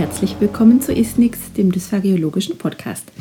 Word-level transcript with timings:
herzlich 0.00 0.36
willkommen 0.40 0.80
zu 0.80 0.94
Isnix, 0.94 1.52
dem 1.58 1.70
dysphagiologischen 1.72 2.56
Podcast. 2.56 3.12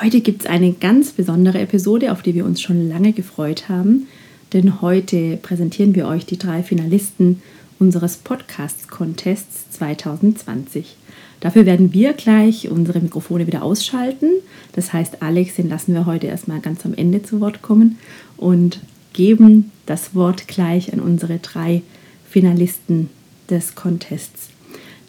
Heute 0.00 0.20
gibt 0.20 0.42
es 0.42 0.46
eine 0.46 0.72
ganz 0.72 1.10
besondere 1.10 1.58
Episode, 1.58 2.12
auf 2.12 2.22
die 2.22 2.32
wir 2.32 2.44
uns 2.44 2.62
schon 2.62 2.88
lange 2.88 3.12
gefreut 3.12 3.68
haben, 3.68 4.06
denn 4.52 4.80
heute 4.82 5.36
präsentieren 5.38 5.96
wir 5.96 6.06
euch 6.06 6.24
die 6.24 6.38
drei 6.38 6.62
Finalisten 6.62 7.42
unseres 7.80 8.18
Podcast-Contests 8.18 9.72
2020. 9.72 10.96
Dafür 11.40 11.66
werden 11.66 11.92
wir 11.92 12.12
gleich 12.12 12.70
unsere 12.70 13.00
Mikrofone 13.00 13.48
wieder 13.48 13.64
ausschalten. 13.64 14.30
Das 14.74 14.92
heißt, 14.92 15.22
Alex, 15.22 15.56
den 15.56 15.68
lassen 15.68 15.92
wir 15.92 16.06
heute 16.06 16.28
erstmal 16.28 16.60
ganz 16.60 16.86
am 16.86 16.94
Ende 16.94 17.24
zu 17.24 17.40
Wort 17.40 17.62
kommen 17.62 17.98
und 18.36 18.78
geben 19.12 19.72
das 19.86 20.14
Wort 20.14 20.46
gleich 20.46 20.92
an 20.92 21.00
unsere 21.00 21.40
drei 21.40 21.82
Finalisten 22.30 23.10
des 23.50 23.74
Contests. 23.74 24.51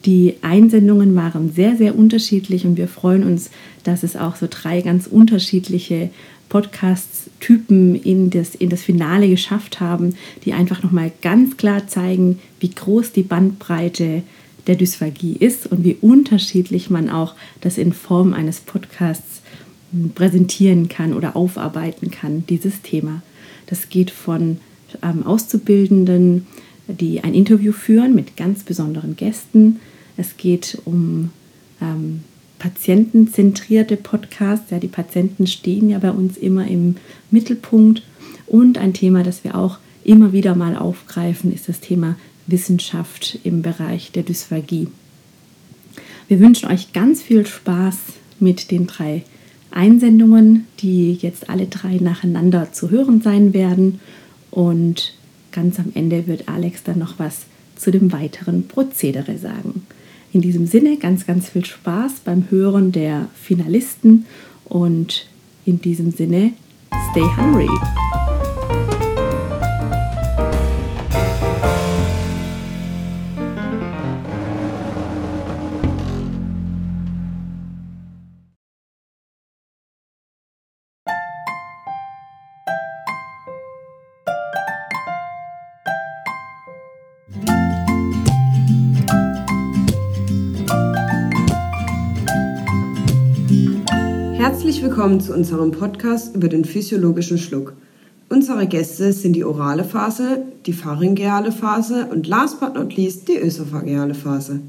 Die 0.06 0.36
Einsendungen 0.42 1.16
waren 1.16 1.52
sehr, 1.52 1.78
sehr 1.78 1.98
unterschiedlich 1.98 2.66
und 2.66 2.78
wir 2.78 2.88
freuen 2.88 3.24
uns, 3.24 3.50
dass 3.84 4.04
es 4.04 4.16
auch 4.16 4.36
so 4.36 4.48
drei 4.50 4.82
ganz 4.82 5.08
unterschiedliche 5.08 6.10
Podcast-Typen 6.50 7.96
in 7.96 8.30
das, 8.30 8.54
in 8.54 8.70
das 8.70 8.84
Finale 8.84 9.30
geschafft 9.30 9.80
haben, 9.80 10.16
die 10.46 10.54
einfach 10.54 10.84
nochmal 10.84 11.12
ganz 11.22 11.58
klar 11.58 11.88
zeigen, 11.88 12.40
wie 12.60 12.70
groß 12.70 13.12
die 13.14 13.24
Bandbreite 13.24 14.24
der 14.68 14.76
Dysphagie 14.76 15.36
ist 15.40 15.68
und 15.68 15.84
wie 15.84 15.98
unterschiedlich 16.00 16.90
man 16.90 17.10
auch 17.10 17.36
das 17.62 17.78
in 17.78 17.94
Form 17.94 18.34
eines 18.34 18.60
Podcasts 18.60 19.42
präsentieren 20.16 20.90
kann 20.90 21.14
oder 21.14 21.36
aufarbeiten 21.36 22.12
kann, 22.12 22.46
dieses 22.48 22.82
Thema. 22.82 23.22
Das 23.68 23.90
geht 23.90 24.12
von 24.12 24.58
ähm, 25.02 25.26
Auszubildenden, 25.26 26.46
die 26.88 27.24
ein 27.24 27.34
Interview 27.34 27.72
führen 27.72 28.14
mit 28.14 28.38
ganz 28.38 28.64
besonderen 28.64 29.16
Gästen. 29.16 29.80
Es 30.18 30.38
geht 30.38 30.78
um 30.86 31.32
ähm, 31.82 32.22
patientenzentrierte 32.60 33.98
Podcasts. 33.98 34.72
Ja, 34.72 34.80
die 34.80 34.88
Patienten 34.88 35.48
stehen 35.48 35.90
ja 35.90 36.00
bei 36.00 36.12
uns 36.12 36.38
immer 36.38 36.68
im 36.68 36.96
Mittelpunkt. 37.32 38.04
Und 38.48 38.78
ein 38.78 38.94
Thema, 38.94 39.24
das 39.24 39.44
wir 39.44 39.56
auch 39.56 39.80
immer 40.04 40.34
wieder 40.34 40.56
mal 40.56 40.78
aufgreifen, 40.78 41.54
ist 41.54 41.68
das 41.70 41.80
Thema 41.80 42.16
Wissenschaft 42.48 43.40
im 43.44 43.62
Bereich 43.62 44.12
der 44.12 44.24
Dysphagie. 44.24 44.88
Wir 46.28 46.40
wünschen 46.40 46.70
euch 46.70 46.94
ganz 46.94 47.22
viel 47.22 47.46
Spaß 47.46 47.98
mit 48.40 48.72
den 48.72 48.88
drei 48.88 49.24
Einsendungen, 49.72 50.68
die 50.80 51.14
jetzt 51.14 51.50
alle 51.50 51.68
drei 51.68 51.98
nacheinander 51.98 52.72
zu 52.72 52.92
hören 52.92 53.22
sein 53.22 53.54
werden. 53.54 54.00
Und 54.52 55.16
ganz 55.52 55.80
am 55.80 55.92
Ende 55.96 56.28
wird 56.28 56.48
Alex 56.48 56.84
dann 56.84 57.00
noch 57.00 57.18
was 57.18 57.46
zu 57.76 57.92
dem 57.92 58.12
weiteren 58.12 58.68
Prozedere 58.68 59.38
sagen. 59.38 59.86
In 60.34 60.42
diesem 60.42 60.66
Sinne 60.66 60.98
ganz, 60.98 61.28
ganz 61.28 61.50
viel 61.50 61.64
Spaß 61.64 62.22
beim 62.26 62.50
Hören 62.50 62.92
der 62.92 63.30
Finalisten 63.36 64.26
und 64.66 65.28
in 65.64 65.80
diesem 65.80 66.10
Sinne, 66.10 66.54
stay 67.12 67.22
hungry! 67.38 67.70
Willkommen 94.84 95.22
zu 95.22 95.34
unserem 95.34 95.72
Podcast 95.72 96.36
über 96.36 96.50
den 96.50 96.66
physiologischen 96.66 97.38
Schluck. 97.38 97.74
Unsere 98.28 98.68
Gäste 98.68 99.14
sind 99.14 99.38
die 99.38 99.46
orale 99.46 99.86
Phase, 99.86 100.44
die 100.66 100.74
pharyngeale 100.74 101.54
Phase 101.54 102.08
und 102.12 102.28
last 102.28 102.60
but 102.60 102.76
not 102.76 102.94
least 102.98 103.30
die 103.30 103.38
ösophageale 103.38 104.14
Phase. 104.14 104.60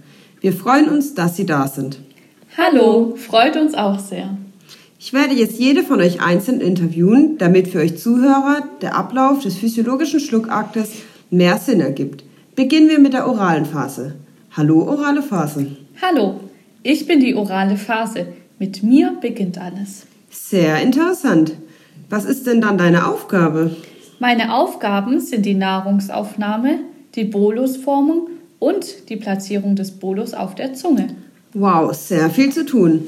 Wir 0.41 0.53
freuen 0.53 0.89
uns, 0.89 1.15
dass 1.15 1.37
Sie 1.37 1.45
da 1.45 1.67
sind. 1.67 1.99
Hallo, 2.57 3.17
freut 3.17 3.57
uns 3.57 3.75
auch 3.75 3.99
sehr. 3.99 4.39
Ich 5.01 5.13
werde 5.13 5.35
jetzt 5.35 5.59
jede 5.59 5.83
von 5.83 6.01
euch 6.01 6.23
einzeln 6.23 6.61
interviewen, 6.61 7.37
damit 7.39 7.67
für 7.67 7.81
euch 7.81 7.99
Zuhörer 7.99 8.63
der 8.81 8.95
Ablauf 8.95 9.43
des 9.43 9.57
physiologischen 9.57 10.21
Schluckaktes 10.21 10.93
mehr 11.31 11.59
Sinn 11.59 11.81
ergibt. 11.81 12.23
Beginnen 12.55 12.89
wir 12.89 13.01
mit 13.01 13.13
der 13.13 13.29
oralen 13.29 13.67
Phase. 13.67 14.15
Hallo, 14.53 14.89
orale 14.89 15.23
Phase. 15.23 15.67
Hallo, 16.01 16.39
ich 16.85 17.09
bin 17.09 17.19
die 17.19 17.35
orale 17.35 17.77
Phase. 17.77 18.29
Mit 18.59 18.83
mir 18.83 19.17
beginnt 19.21 19.59
alles. 19.59 20.07
Sehr 20.31 20.81
interessant. 20.81 21.53
Was 22.09 22.25
ist 22.25 22.47
denn 22.47 22.61
dann 22.61 22.79
deine 22.79 23.07
Aufgabe? 23.07 23.77
Meine 24.21 24.55
Aufgaben 24.55 25.21
sind 25.21 25.45
die 25.45 25.55
Nahrungsaufnahme, 25.55 26.79
die 27.15 27.25
Bolusformung 27.25 28.29
und 28.59 29.09
die 29.09 29.17
Platzierung 29.17 29.77
des 29.77 29.93
Bolus 29.93 30.35
auf 30.35 30.55
der 30.55 30.75
Zunge. 30.75 31.09
Wow, 31.53 31.93
sehr 31.95 32.31
viel 32.31 32.53
zu 32.53 32.65
tun. 32.65 33.05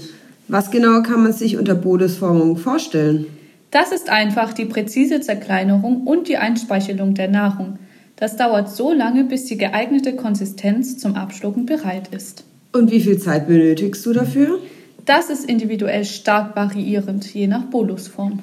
Was 0.48 0.70
genau 0.70 1.02
kann 1.02 1.22
man 1.22 1.32
sich 1.32 1.56
unter 1.56 1.74
Bolusformung 1.74 2.56
vorstellen? 2.56 3.26
Das 3.70 3.92
ist 3.92 4.10
einfach 4.10 4.52
die 4.52 4.64
präzise 4.64 5.20
Zerkleinerung 5.20 6.06
und 6.06 6.28
die 6.28 6.36
Einspeichelung 6.36 7.14
der 7.14 7.28
Nahrung. 7.28 7.78
Das 8.16 8.36
dauert 8.36 8.70
so 8.70 8.92
lange, 8.92 9.24
bis 9.24 9.44
die 9.44 9.58
geeignete 9.58 10.14
Konsistenz 10.14 10.98
zum 10.98 11.14
Abschlucken 11.14 11.66
bereit 11.66 12.08
ist. 12.14 12.44
Und 12.72 12.90
wie 12.90 13.00
viel 13.00 13.18
Zeit 13.18 13.46
benötigst 13.46 14.04
du 14.06 14.12
dafür? 14.12 14.58
Das 15.06 15.30
ist 15.30 15.48
individuell 15.48 16.04
stark 16.04 16.56
variierend, 16.56 17.32
je 17.32 17.46
nach 17.46 17.64
Bolusform. 17.66 18.40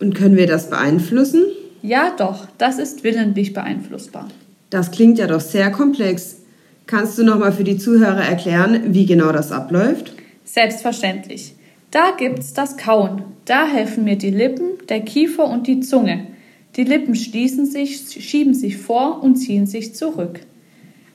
Und 0.00 0.14
können 0.14 0.36
wir 0.36 0.48
das 0.48 0.68
beeinflussen? 0.68 1.44
Ja, 1.80 2.12
doch, 2.18 2.48
das 2.58 2.78
ist 2.78 3.04
willentlich 3.04 3.54
beeinflussbar. 3.54 4.28
Das 4.70 4.90
klingt 4.90 5.18
ja 5.18 5.28
doch 5.28 5.40
sehr 5.40 5.70
komplex. 5.70 6.38
Kannst 6.86 7.16
du 7.18 7.24
nochmal 7.24 7.52
für 7.52 7.64
die 7.64 7.78
Zuhörer 7.78 8.24
erklären, 8.24 8.94
wie 8.94 9.06
genau 9.06 9.30
das 9.30 9.52
abläuft? 9.52 10.12
Selbstverständlich. 10.44 11.54
Da 11.92 12.10
gibt's 12.18 12.52
das 12.52 12.76
Kauen. 12.76 13.22
Da 13.44 13.66
helfen 13.66 14.04
mir 14.04 14.16
die 14.16 14.30
Lippen, 14.30 14.70
der 14.88 15.00
Kiefer 15.00 15.48
und 15.48 15.68
die 15.68 15.80
Zunge. 15.80 16.26
Die 16.74 16.84
Lippen 16.84 17.14
schließen 17.14 17.64
sich, 17.64 17.98
schieben 17.98 18.54
sich 18.54 18.76
vor 18.76 19.22
und 19.22 19.36
ziehen 19.36 19.66
sich 19.66 19.94
zurück. 19.94 20.40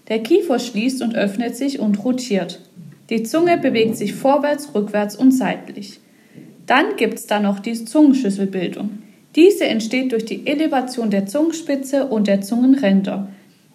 Der 0.07 0.19
Kiefer 0.19 0.59
schließt 0.59 1.01
und 1.01 1.15
öffnet 1.15 1.55
sich 1.57 1.79
und 1.79 2.03
rotiert. 2.03 2.61
Die 3.11 3.23
Zunge 3.23 3.57
bewegt 3.57 3.97
sich 3.97 4.15
vorwärts, 4.15 4.73
rückwärts 4.73 5.17
und 5.17 5.31
seitlich. 5.31 5.99
Dann 6.65 6.95
gibt 6.95 7.15
es 7.15 7.27
da 7.27 7.41
noch 7.41 7.59
die 7.59 7.73
Zungenschüsselbildung. 7.73 8.99
Diese 9.35 9.65
entsteht 9.65 10.13
durch 10.13 10.23
die 10.23 10.47
Elevation 10.47 11.09
der 11.09 11.25
Zungenspitze 11.25 12.05
und 12.05 12.27
der 12.27 12.39
Zungenränder. 12.39 13.27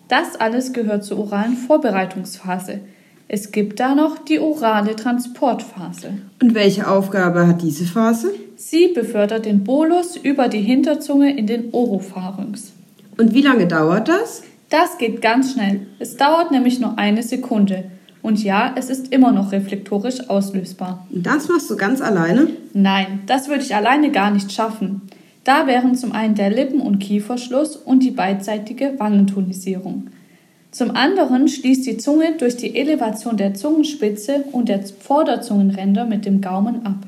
Das 0.08 0.36
alles 0.36 0.72
gehört 0.72 1.04
zur 1.04 1.18
oralen 1.18 1.54
Vorbereitungsphase. 1.54 2.80
Es 3.28 3.52
gibt 3.52 3.78
da 3.78 3.94
noch 3.94 4.18
die 4.18 4.38
orale 4.38 4.96
Transportphase. 4.96 6.14
Und 6.40 6.54
welche 6.54 6.88
Aufgabe 6.88 7.46
hat 7.46 7.60
diese 7.60 7.84
Phase? 7.84 8.32
Sie 8.56 8.88
befördert 8.88 9.44
den 9.44 9.64
Bolus 9.64 10.16
über 10.16 10.48
die 10.48 10.62
Hinterzunge 10.62 11.36
in 11.36 11.46
den 11.46 11.74
Oropharynx. 11.74 12.72
Und 13.18 13.34
wie 13.34 13.42
lange 13.42 13.66
dauert 13.66 14.08
das? 14.08 14.44
Das 14.70 14.96
geht 14.96 15.20
ganz 15.20 15.52
schnell. 15.52 15.86
Es 15.98 16.16
dauert 16.16 16.52
nämlich 16.52 16.80
nur 16.80 16.98
eine 16.98 17.22
Sekunde. 17.22 17.84
Und 18.26 18.42
ja, 18.42 18.74
es 18.76 18.90
ist 18.90 19.12
immer 19.12 19.30
noch 19.30 19.52
reflektorisch 19.52 20.28
auslösbar. 20.28 21.06
Das 21.10 21.46
machst 21.46 21.70
du 21.70 21.76
ganz 21.76 22.00
alleine? 22.00 22.48
Nein, 22.72 23.20
das 23.26 23.46
würde 23.46 23.62
ich 23.62 23.72
alleine 23.72 24.10
gar 24.10 24.32
nicht 24.32 24.50
schaffen. 24.50 25.02
Da 25.44 25.68
wären 25.68 25.94
zum 25.94 26.10
einen 26.10 26.34
der 26.34 26.50
Lippen- 26.50 26.80
und 26.80 26.98
Kieferschluss 26.98 27.76
und 27.76 28.02
die 28.02 28.10
beidseitige 28.10 28.94
Wangentonisierung. 28.98 30.08
Zum 30.72 30.96
anderen 30.96 31.46
schließt 31.46 31.86
die 31.86 31.98
Zunge 31.98 32.32
durch 32.36 32.56
die 32.56 32.74
Elevation 32.74 33.36
der 33.36 33.54
Zungenspitze 33.54 34.42
und 34.50 34.68
der 34.68 34.80
Vorderzungenränder 34.82 36.04
mit 36.04 36.26
dem 36.26 36.40
Gaumen 36.40 36.84
ab. 36.84 37.06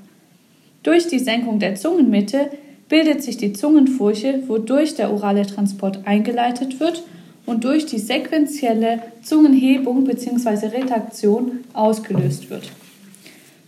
Durch 0.84 1.08
die 1.08 1.18
Senkung 1.18 1.58
der 1.58 1.74
Zungenmitte 1.74 2.48
bildet 2.88 3.24
sich 3.24 3.38
die 3.38 3.54
Zungenfurche, 3.54 4.44
wodurch 4.46 4.94
der 4.94 5.12
orale 5.12 5.44
Transport 5.44 6.06
eingeleitet 6.06 6.78
wird 6.78 7.02
und 7.48 7.64
durch 7.64 7.86
die 7.86 7.98
sequentielle 7.98 9.00
Zungenhebung 9.22 10.04
bzw. 10.04 10.66
Retaktion 10.66 11.60
ausgelöst 11.72 12.50
wird. 12.50 12.70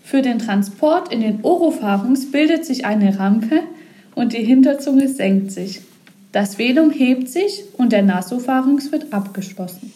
Für 0.05 0.21
den 0.21 0.39
Transport 0.39 1.11
in 1.11 1.23
den 1.23 1.39
Oropharynx 1.43 2.31
bildet 2.31 2.67
sich 2.67 2.85
eine 2.85 3.19
Rampe 3.19 3.61
und 4.15 4.35
die 4.35 4.45
Hinterzunge 4.45 5.09
senkt 5.09 5.53
sich. 5.53 5.81
Das 6.31 6.59
Velum 6.59 6.91
hebt 6.91 7.31
sich 7.31 7.65
und 7.79 7.93
der 7.93 8.03
Nasopharynx 8.03 8.93
wird 8.93 9.15
abgeschlossen. 9.15 9.95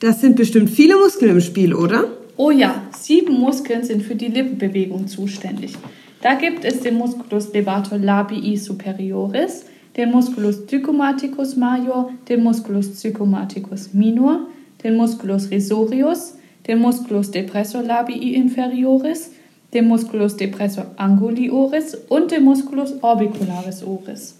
Das 0.00 0.22
sind 0.22 0.36
bestimmt 0.36 0.70
viele 0.70 0.96
Muskeln 0.96 1.32
im 1.32 1.40
Spiel, 1.42 1.74
oder? 1.74 2.04
Oh 2.38 2.50
ja, 2.50 2.82
sieben 2.98 3.38
Muskeln 3.38 3.84
sind 3.84 4.02
für 4.02 4.14
die 4.14 4.28
Lippenbewegung 4.28 5.08
zuständig. 5.08 5.74
Da 6.22 6.34
gibt 6.34 6.64
es 6.64 6.80
den 6.80 6.96
Musculus 6.96 7.52
levator 7.52 7.98
labii 7.98 8.56
superioris, 8.56 9.66
den 9.96 10.10
Musculus 10.12 10.66
zygomaticus 10.66 11.56
major, 11.56 12.10
den 12.28 12.42
Musculus 12.42 12.94
zygomaticus 12.96 13.94
minor, 13.94 14.40
den 14.84 14.96
Musculus 14.96 15.50
risorius, 15.50 16.34
den 16.66 16.80
Musculus 16.80 17.30
depressor 17.30 17.82
labii 17.82 18.34
inferioris, 18.34 19.30
den 19.72 19.88
Musculus 19.88 20.36
depressor 20.36 20.86
anguli 20.96 21.50
oris 21.50 21.94
und 22.08 22.30
den 22.30 22.44
Musculus 22.44 23.02
orbicularis 23.02 23.82
oris. 23.82 24.36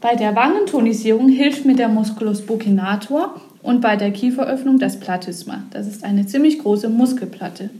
Bei 0.00 0.14
der 0.16 0.34
Wangentonisierung 0.36 1.28
hilft 1.28 1.64
mir 1.64 1.76
der 1.76 1.88
Musculus 1.88 2.42
buccinator 2.42 3.40
und 3.62 3.80
bei 3.80 3.96
der 3.96 4.10
Kieferöffnung 4.10 4.78
das 4.78 5.00
Platysma. 5.00 5.62
Das 5.70 5.86
ist 5.86 6.04
eine 6.04 6.26
ziemlich 6.26 6.58
große 6.58 6.88
Muskelplatte. 6.88 7.70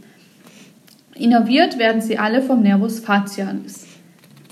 Innerviert 1.13 1.77
werden 1.77 2.01
sie 2.01 2.17
alle 2.17 2.41
vom 2.41 2.63
Nervus 2.63 2.99
facialis. 2.99 3.85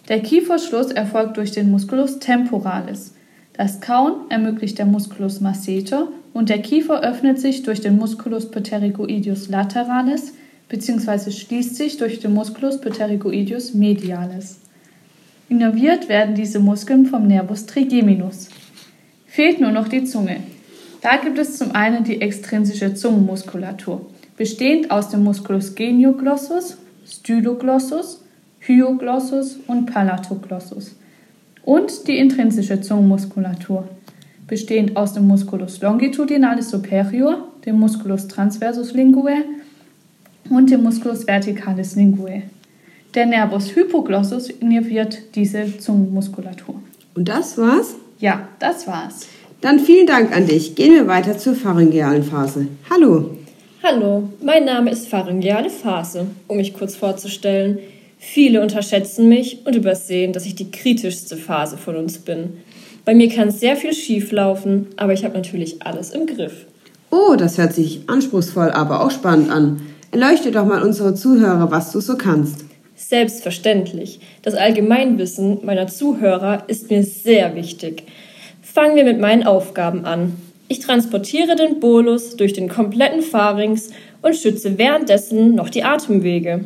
Der 0.10 0.20
Kieferschluss 0.20 0.92
erfolgt 0.92 1.38
durch 1.38 1.52
den 1.52 1.72
Musculus 1.72 2.20
temporalis. 2.20 3.14
Das 3.54 3.80
Kauen 3.80 4.30
ermöglicht 4.30 4.78
der 4.78 4.86
Musculus 4.86 5.40
masseter 5.40 6.10
und 6.34 6.50
der 6.50 6.62
Kiefer 6.62 7.02
öffnet 7.02 7.40
sich 7.40 7.64
durch 7.64 7.80
den 7.80 7.98
Musculus 7.98 8.52
pterygoideus 8.52 9.48
lateralis 9.48 10.34
bzw. 10.68 11.32
schließt 11.32 11.76
sich 11.76 11.98
durch 11.98 12.20
den 12.20 12.34
Musculus 12.34 12.82
pterygoideus 12.82 13.74
medialis. 13.74 14.60
Innerviert 15.48 16.10
werden 16.10 16.36
diese 16.36 16.60
Muskeln 16.60 17.06
vom 17.06 17.28
Nervus 17.28 17.66
trigeminus. 17.66 18.50
Fehlt 19.28 19.62
nur 19.62 19.72
noch 19.72 19.88
die 19.88 20.04
Zunge. 20.04 20.38
Da 21.02 21.18
gibt 21.18 21.38
es 21.38 21.58
zum 21.58 21.74
einen 21.74 22.04
die 22.04 22.22
extrinsische 22.22 22.94
Zungenmuskulatur, 22.94 24.06
bestehend 24.36 24.90
aus 24.90 25.10
dem 25.10 25.24
Musculus 25.24 25.76
genioglossus, 25.76 26.78
Styloglossus, 27.06 28.23
Hyoglossus 28.66 29.60
und 29.68 29.86
Palatoglossus. 29.86 30.96
Und 31.64 32.08
die 32.08 32.18
intrinsische 32.18 32.82
Zungenmuskulatur, 32.82 33.88
bestehend 34.48 34.98
aus 34.98 35.14
dem 35.14 35.28
Musculus 35.28 35.82
longitudinalis 35.82 36.70
superior, 36.70 37.48
dem 37.66 37.80
Musculus 37.80 38.28
transversus 38.28 38.94
linguae 38.94 39.44
und 40.50 40.70
dem 40.70 40.84
Musculus 40.84 41.24
verticalis 41.24 41.96
linguae. 41.96 42.44
Der 43.16 43.26
Nervus 43.26 43.76
hypoglossus 43.76 44.50
innerviert 44.50 45.36
diese 45.36 45.78
Zungenmuskulatur. 45.78 46.76
Und 47.16 47.30
das 47.30 47.58
war's? 47.58 47.96
Ja, 48.20 48.48
das 48.60 48.88
war's. 48.88 49.28
Dann 49.62 49.80
vielen 49.80 50.08
Dank 50.08 50.36
an 50.36 50.48
dich. 50.48 50.76
Gehen 50.76 50.94
wir 50.94 51.08
weiter 51.08 51.38
zur 51.38 51.56
pharyngealen 51.56 52.24
Phase. 52.24 52.68
Hallo. 52.90 53.38
Hallo, 53.84 54.30
mein 54.42 54.66
Name 54.66 54.92
ist 54.92 55.10
pharyngeale 55.10 55.70
Phase, 55.70 56.28
um 56.48 56.58
mich 56.58 56.74
kurz 56.74 56.96
vorzustellen. 56.96 57.80
Viele 58.26 58.62
unterschätzen 58.62 59.28
mich 59.28 59.60
und 59.66 59.76
übersehen, 59.76 60.32
dass 60.34 60.46
ich 60.46 60.56
die 60.56 60.72
kritischste 60.72 61.36
Phase 61.36 61.78
von 61.78 61.98
uns 61.98 62.18
bin. 62.18 62.54
Bei 63.06 63.14
mir 63.14 63.28
kann 63.28 63.52
sehr 63.52 63.76
viel 63.76 63.94
schief 63.94 64.32
laufen, 64.32 64.88
aber 64.96 65.14
ich 65.14 65.24
habe 65.24 65.36
natürlich 65.36 65.86
alles 65.86 66.12
im 66.12 66.26
Griff. 66.26 66.66
Oh, 67.12 67.36
das 67.38 67.58
hört 67.58 67.74
sich 67.74 68.00
anspruchsvoll, 68.08 68.72
aber 68.72 69.06
auch 69.06 69.12
spannend 69.12 69.52
an. 69.52 69.82
Erleuchte 70.12 70.52
doch 70.52 70.66
mal 70.66 70.82
unsere 70.82 71.14
Zuhörer, 71.14 71.70
was 71.70 71.92
du 71.92 72.00
so 72.00 72.18
kannst. 72.18 72.66
Selbstverständlich. 72.96 74.20
Das 74.42 74.56
Allgemeinwissen 74.56 75.60
meiner 75.64 75.88
Zuhörer 75.88 76.64
ist 76.68 76.90
mir 76.90 77.04
sehr 77.04 77.56
wichtig. 77.56 78.04
Fangen 78.62 78.96
wir 78.96 79.04
mit 79.04 79.20
meinen 79.20 79.44
Aufgaben 79.44 80.06
an. 80.06 80.38
Ich 80.70 80.80
transportiere 80.80 81.56
den 81.56 81.80
Bolus 81.80 82.38
durch 82.38 82.54
den 82.54 82.70
kompletten 82.70 83.22
Pharynx 83.22 83.90
und 84.22 84.36
schütze 84.36 84.78
währenddessen 84.80 85.54
noch 85.54 85.70
die 85.70 85.84
Atemwege. 85.84 86.62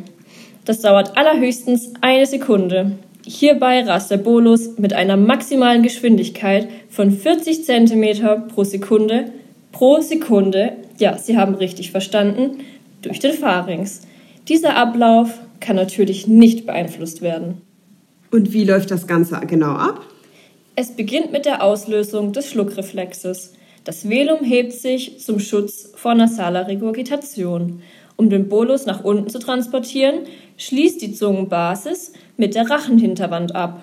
Das 0.68 0.82
dauert 0.82 1.16
allerhöchstens 1.16 1.94
eine 2.02 2.26
Sekunde. 2.26 2.98
Hierbei 3.24 3.84
rast 3.84 4.10
der 4.10 4.18
Bolus 4.18 4.76
mit 4.76 4.92
einer 4.92 5.16
maximalen 5.16 5.82
Geschwindigkeit 5.82 6.68
von 6.90 7.10
40 7.10 7.64
cm 7.64 8.48
pro 8.48 8.64
Sekunde 8.64 9.32
pro 9.72 10.02
Sekunde, 10.02 10.72
ja, 10.98 11.16
Sie 11.16 11.38
haben 11.38 11.54
richtig 11.54 11.90
verstanden, 11.90 12.58
durch 13.00 13.18
den 13.18 13.32
Pharynx. 13.32 14.02
Dieser 14.46 14.76
Ablauf 14.76 15.38
kann 15.60 15.76
natürlich 15.76 16.26
nicht 16.26 16.66
beeinflusst 16.66 17.22
werden. 17.22 17.62
Und 18.30 18.52
wie 18.52 18.64
läuft 18.64 18.90
das 18.90 19.06
Ganze 19.06 19.40
genau 19.46 19.72
ab? 19.72 20.02
Es 20.76 20.90
beginnt 20.90 21.32
mit 21.32 21.46
der 21.46 21.62
Auslösung 21.62 22.34
des 22.34 22.50
Schluckreflexes. 22.50 23.54
Das 23.84 24.06
Velum 24.06 24.44
hebt 24.44 24.74
sich 24.74 25.18
zum 25.18 25.40
Schutz 25.40 25.92
vor 25.94 26.14
nasaler 26.14 26.68
Regurgitation. 26.68 27.80
Um 28.18 28.30
den 28.30 28.48
Bolus 28.48 28.84
nach 28.84 29.04
unten 29.04 29.30
zu 29.30 29.38
transportieren, 29.38 30.22
schließt 30.56 31.00
die 31.00 31.12
Zungenbasis 31.12 32.12
mit 32.36 32.56
der 32.56 32.68
Rachenhinterwand 32.68 33.54
ab. 33.54 33.82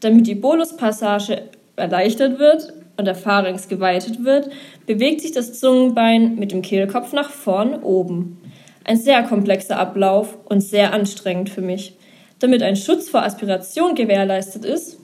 Damit 0.00 0.26
die 0.26 0.34
Boluspassage 0.34 1.42
erleichtert 1.76 2.38
wird 2.38 2.72
und 2.96 3.04
der 3.04 3.14
Pharynx 3.14 3.68
geweitet 3.68 4.24
wird, 4.24 4.48
bewegt 4.86 5.20
sich 5.20 5.32
das 5.32 5.60
Zungenbein 5.60 6.36
mit 6.36 6.52
dem 6.52 6.62
Kehlkopf 6.62 7.12
nach 7.12 7.28
vorn 7.28 7.74
oben. 7.82 8.38
Ein 8.84 8.96
sehr 8.96 9.22
komplexer 9.24 9.78
Ablauf 9.78 10.38
und 10.46 10.62
sehr 10.62 10.94
anstrengend 10.94 11.50
für 11.50 11.60
mich. 11.60 11.98
Damit 12.38 12.62
ein 12.62 12.76
Schutz 12.76 13.10
vor 13.10 13.24
Aspiration 13.24 13.94
gewährleistet 13.94 14.64
ist, 14.64 14.98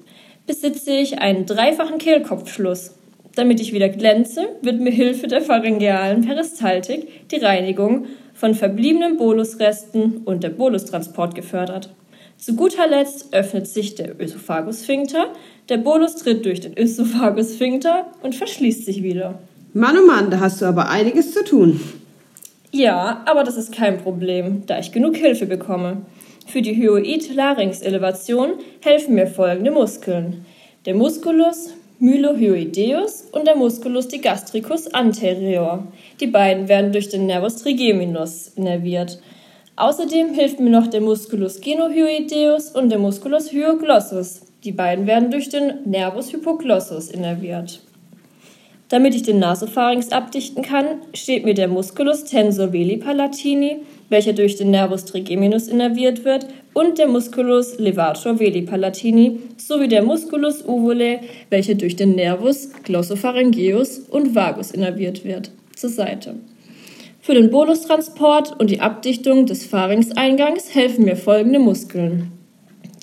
besitze 0.46 0.92
ich 0.92 1.18
einen 1.18 1.44
dreifachen 1.44 1.98
Kehlkopfschluss. 1.98 2.94
Damit 3.34 3.60
ich 3.60 3.75
wieder 3.75 3.90
glänze, 3.90 4.48
wird 4.62 4.80
mir 4.80 4.92
Hilfe 4.92 5.26
der 5.26 5.42
pharyngealen 5.42 6.25
Peristaltik 6.25 7.28
die 7.28 7.36
Reinigung 7.36 8.06
von 8.42 8.56
verbliebenen 8.56 9.18
Bolusresten 9.18 10.22
und 10.24 10.42
der 10.42 10.48
Bolustransport 10.50 11.36
gefördert. 11.36 11.90
Zu 12.36 12.56
guter 12.56 12.88
Letzt 12.88 13.32
öffnet 13.32 13.68
sich 13.68 13.94
der 13.94 14.20
Ösophagussphinkter, 14.20 15.28
der 15.68 15.76
Bolus 15.76 16.16
tritt 16.16 16.44
durch 16.44 16.58
den 16.58 16.76
Ösophagussphinkter 16.76 18.08
und 18.20 18.34
verschließt 18.34 18.84
sich 18.84 19.04
wieder. 19.04 19.38
Mann, 19.74 19.96
oh 19.96 20.04
Mann, 20.04 20.32
da 20.32 20.40
hast 20.40 20.60
du 20.60 20.66
aber 20.66 20.90
einiges 20.90 21.32
zu 21.32 21.44
tun. 21.44 21.80
Ja, 22.72 23.22
aber 23.26 23.44
das 23.44 23.56
ist 23.56 23.72
kein 23.72 23.98
Problem, 23.98 24.66
da 24.66 24.80
ich 24.80 24.90
genug 24.90 25.14
Hilfe 25.14 25.46
bekomme. 25.46 25.98
Für 26.48 26.62
die 26.62 26.74
Hyoid-Larynx-Elevation 26.74 28.54
helfen 28.80 29.14
mir 29.14 29.28
folgende 29.28 29.70
Muskeln. 29.70 30.44
Der 30.84 30.96
Musculus 30.96 31.74
mylohyoideus 32.02 33.28
und 33.31 33.46
der 33.46 33.54
Musculus 33.54 34.08
digastricus 34.08 34.93
anterior. 34.93 35.87
Die 36.19 36.26
beiden 36.26 36.66
werden 36.69 36.90
durch 36.90 37.08
den 37.08 37.26
Nervus 37.26 37.62
trigeminus 37.62 38.49
innerviert. 38.56 39.20
Außerdem 39.76 40.34
hilft 40.34 40.58
mir 40.58 40.70
noch 40.70 40.88
der 40.88 41.00
Musculus 41.00 41.60
genohyoideus 41.60 42.70
und 42.72 42.90
der 42.90 42.99
Musculus 42.99 43.52
hyoglossus. 43.52 44.40
Die 44.64 44.72
beiden 44.72 45.06
werden 45.06 45.31
durch 45.31 45.49
den 45.49 45.75
Nervus 45.84 46.32
hypoglossus 46.32 47.08
innerviert. 47.08 47.81
Damit 48.92 49.14
ich 49.14 49.22
den 49.22 49.38
Nasopharynx 49.38 50.12
abdichten 50.12 50.62
kann, 50.62 50.84
steht 51.14 51.46
mir 51.46 51.54
der 51.54 51.66
Musculus 51.66 52.25
tensor 52.25 52.75
veli 52.75 52.99
palatini, 52.99 53.78
welcher 54.11 54.34
durch 54.34 54.56
den 54.56 54.70
Nervus 54.70 55.06
trigeminus 55.06 55.66
innerviert 55.66 56.26
wird, 56.26 56.46
und 56.75 56.99
der 56.99 57.08
Musculus 57.08 57.78
levator 57.78 58.38
veli 58.38 58.61
palatini 58.61 59.38
sowie 59.56 59.88
der 59.88 60.02
Musculus 60.02 60.62
uvulae, 60.62 61.20
welcher 61.49 61.75
durch 61.75 61.96
den 61.96 62.16
Nervus 62.16 62.68
glossopharyngeus 62.82 64.00
und 64.11 64.34
vagus 64.34 64.72
innerviert 64.72 65.25
wird, 65.25 65.52
zur 65.75 65.88
Seite. 65.88 66.34
Für 67.22 67.32
den 67.32 67.50
Bolustransport 67.50 68.61
und 68.61 68.70
die 68.70 68.80
Abdichtung 68.80 69.46
des 69.46 69.64
Pharynxeingangs 69.64 70.75
helfen 70.75 71.06
mir 71.06 71.16
folgende 71.16 71.61
Muskeln. 71.61 72.30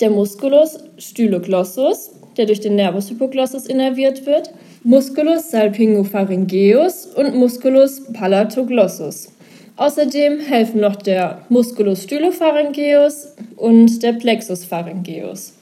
Der 0.00 0.10
Musculus 0.10 0.78
styloglossus, 0.98 2.12
der 2.36 2.46
durch 2.46 2.60
den 2.60 2.76
Nervus 2.76 3.10
hypoglossus 3.10 3.66
innerviert 3.66 4.24
wird, 4.24 4.52
Musculus 4.82 5.50
salpingopharyngeus 5.50 7.04
und 7.14 7.34
Musculus 7.34 8.02
palatoglossus. 8.14 9.30
Außerdem 9.76 10.40
helfen 10.40 10.80
noch 10.80 10.96
der 10.96 11.44
Musculus 11.50 12.04
stylopharyngeus 12.04 13.34
und 13.56 14.02
der 14.02 14.14
Plexus 14.14 14.64
pharyngeus. 14.64 15.52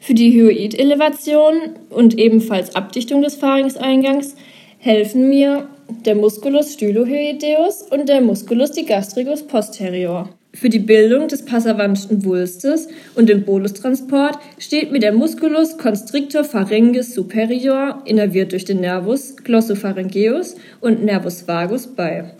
Für 0.00 0.14
die 0.14 0.32
Hyoid-Elevation 0.32 1.76
und 1.90 2.18
ebenfalls 2.18 2.74
Abdichtung 2.74 3.22
des 3.22 3.36
Pharynxeingangs 3.36 4.34
helfen 4.78 5.28
mir 5.28 5.68
der 6.04 6.16
Musculus 6.16 6.72
stylohyoideus 6.72 7.82
und 7.82 8.08
der 8.08 8.20
Musculus 8.20 8.72
digastricus 8.72 9.46
posterior. 9.46 10.28
Für 10.52 10.68
die 10.68 10.80
Bildung 10.80 11.28
des 11.28 11.44
passavanten 11.44 12.24
Wulstes 12.24 12.88
und 13.14 13.28
den 13.28 13.44
Bolustransport 13.44 14.36
steht 14.58 14.90
mir 14.90 14.98
der 14.98 15.12
Musculus 15.12 15.78
constrictor 15.78 16.42
pharyngeus 16.42 17.14
superior, 17.14 18.02
innerviert 18.04 18.50
durch 18.50 18.64
den 18.64 18.80
Nervus 18.80 19.36
glossopharyngeus 19.36 20.56
und 20.80 21.04
Nervus 21.04 21.46
vagus 21.46 21.86
bei. 21.86 22.32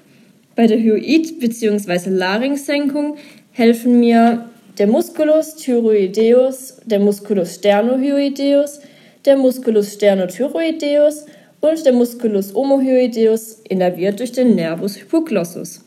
Bei 0.56 0.66
der 0.66 0.78
Hyoid- 0.78 1.38
bzw. 1.38 2.10
Larynxsenkung 2.10 3.16
helfen 3.52 4.00
mir 4.00 4.50
der 4.78 4.88
Musculus 4.88 5.54
thyroideus, 5.54 6.78
der 6.86 6.98
Musculus 6.98 7.54
sternohyoideus, 7.54 8.80
der 9.24 9.36
Musculus 9.36 9.94
sternothyroideus 9.94 11.26
und 11.60 11.86
der 11.86 11.92
Musculus 11.92 12.56
omohyoideus, 12.56 13.62
innerviert 13.68 14.18
durch 14.18 14.32
den 14.32 14.56
Nervus 14.56 14.96
hypoglossus. 14.96 15.84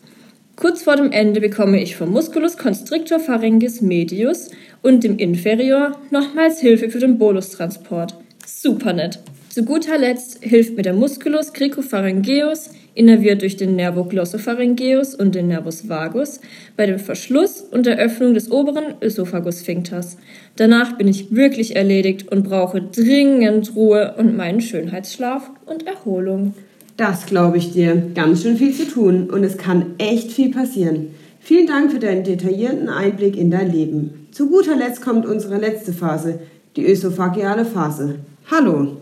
Kurz 0.55 0.83
vor 0.83 0.95
dem 0.95 1.11
Ende 1.11 1.41
bekomme 1.41 1.81
ich 1.81 1.95
vom 1.95 2.11
Musculus 2.11 2.57
constrictor 2.57 3.19
pharyngeus 3.19 3.81
medius 3.81 4.51
und 4.83 5.03
dem 5.03 5.17
Inferior 5.17 5.97
nochmals 6.11 6.59
Hilfe 6.59 6.89
für 6.89 6.99
den 6.99 7.17
Bolustransport. 7.17 8.15
Super 8.45 8.93
nett. 8.93 9.19
Zu 9.49 9.65
guter 9.65 9.97
Letzt 9.97 10.43
hilft 10.43 10.75
mir 10.75 10.83
der 10.83 10.93
Musculus 10.93 11.53
cricopharyngeus, 11.53 12.71
innerviert 12.95 13.41
durch 13.41 13.57
den 13.57 13.75
Nervoglosopharyngeus 13.75 15.15
und 15.15 15.35
den 15.35 15.47
Nervus 15.47 15.89
vagus, 15.89 16.39
bei 16.75 16.85
dem 16.85 16.97
Verschluss 16.97 17.61
und 17.61 17.85
der 17.85 17.97
Öffnung 17.97 18.33
des 18.33 18.51
oberen 18.51 18.95
Ösophagus-Sphinkters. 19.01 20.17
Danach 20.55 20.97
bin 20.97 21.07
ich 21.07 21.35
wirklich 21.35 21.75
erledigt 21.75 22.31
und 22.31 22.43
brauche 22.43 22.81
dringend 22.81 23.75
Ruhe 23.75 24.15
und 24.17 24.35
meinen 24.35 24.61
Schönheitsschlaf 24.61 25.51
und 25.65 25.85
Erholung. 25.87 26.53
Das 26.97 27.25
glaube 27.25 27.57
ich 27.57 27.71
dir. 27.71 28.11
Ganz 28.13 28.43
schön 28.43 28.57
viel 28.57 28.73
zu 28.73 28.87
tun 28.87 29.29
und 29.29 29.43
es 29.43 29.57
kann 29.57 29.95
echt 29.97 30.31
viel 30.31 30.51
passieren. 30.51 31.07
Vielen 31.39 31.67
Dank 31.67 31.91
für 31.91 31.99
deinen 31.99 32.23
detaillierten 32.23 32.87
Einblick 32.87 33.35
in 33.35 33.51
dein 33.51 33.71
Leben. 33.71 34.27
Zu 34.31 34.49
guter 34.49 34.75
Letzt 34.75 35.01
kommt 35.01 35.25
unsere 35.25 35.57
letzte 35.57 35.91
Phase, 35.91 36.39
die 36.75 36.85
ösophageale 36.85 37.65
Phase. 37.65 38.19
Hallo. 38.49 38.97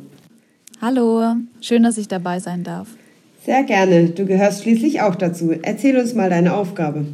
Hallo, 0.81 1.35
schön, 1.59 1.83
dass 1.83 1.97
ich 1.97 2.07
dabei 2.07 2.39
sein 2.39 2.63
darf. 2.63 2.87
Sehr 3.45 3.63
gerne. 3.63 4.09
Du 4.09 4.25
gehörst 4.25 4.63
schließlich 4.63 5.01
auch 5.01 5.15
dazu. 5.15 5.51
Erzähl 5.61 5.97
uns 5.97 6.13
mal 6.13 6.29
deine 6.29 6.53
Aufgabe. 6.53 7.05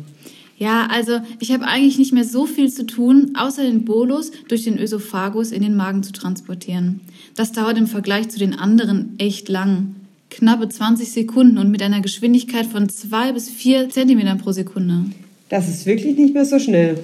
Ja, 0.57 0.87
also 0.91 1.19
ich 1.39 1.51
habe 1.51 1.65
eigentlich 1.65 1.97
nicht 1.97 2.13
mehr 2.13 2.23
so 2.23 2.45
viel 2.45 2.71
zu 2.71 2.85
tun, 2.85 3.33
außer 3.37 3.63
den 3.63 3.85
Bolus 3.85 4.31
durch 4.47 4.63
den 4.63 4.79
Ösophagus 4.79 5.51
in 5.51 5.61
den 5.61 5.75
Magen 5.75 6.03
zu 6.03 6.11
transportieren. 6.11 7.01
Das 7.35 7.51
dauert 7.51 7.77
im 7.77 7.87
Vergleich 7.87 8.29
zu 8.29 8.39
den 8.39 8.55
anderen 8.55 9.15
echt 9.19 9.49
lang. 9.49 9.95
Knappe 10.29 10.69
20 10.69 11.11
Sekunden 11.11 11.57
und 11.57 11.71
mit 11.71 11.81
einer 11.81 12.01
Geschwindigkeit 12.01 12.65
von 12.65 12.89
2 12.89 13.33
bis 13.33 13.49
4 13.49 13.89
Zentimetern 13.89 14.37
pro 14.37 14.51
Sekunde. 14.51 15.05
Das 15.49 15.67
ist 15.69 15.85
wirklich 15.85 16.17
nicht 16.17 16.33
mehr 16.33 16.45
so 16.45 16.59
schnell. 16.59 16.99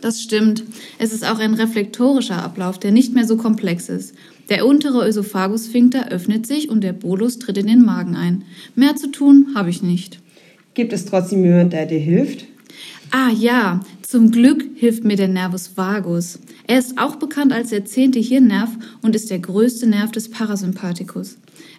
Das 0.00 0.22
stimmt. 0.22 0.64
Es 0.98 1.12
ist 1.12 1.26
auch 1.26 1.38
ein 1.38 1.54
reflektorischer 1.54 2.42
Ablauf, 2.42 2.78
der 2.78 2.90
nicht 2.90 3.14
mehr 3.14 3.26
so 3.26 3.36
komplex 3.36 3.88
ist. 3.88 4.14
Der 4.50 4.66
untere 4.66 5.06
Ösophagussphinkter 5.08 6.08
öffnet 6.08 6.46
sich 6.46 6.68
und 6.68 6.82
der 6.82 6.92
Bolus 6.92 7.38
tritt 7.38 7.56
in 7.56 7.66
den 7.66 7.84
Magen 7.84 8.14
ein. 8.14 8.44
Mehr 8.74 8.96
zu 8.96 9.10
tun 9.10 9.52
habe 9.54 9.70
ich 9.70 9.82
nicht. 9.82 10.20
Gibt 10.74 10.92
es 10.92 11.06
trotzdem 11.06 11.44
jemanden, 11.44 11.70
der 11.70 11.86
dir 11.86 12.00
hilft? 12.00 12.44
Ah 13.10 13.30
ja, 13.30 13.80
zum 14.02 14.30
Glück 14.30 14.64
hilft 14.74 15.04
mir 15.04 15.16
der 15.16 15.28
Nervus 15.28 15.76
vagus. 15.76 16.38
Er 16.66 16.78
ist 16.78 16.98
auch 16.98 17.16
bekannt 17.16 17.52
als 17.52 17.70
der 17.70 17.84
zehnte 17.84 18.18
Hirnnerv 18.18 18.70
und 19.02 19.14
ist 19.14 19.30
der 19.30 19.38
größte 19.38 19.86
Nerv 19.86 20.10
des 20.10 20.30
Parasympathikus. 20.30 21.36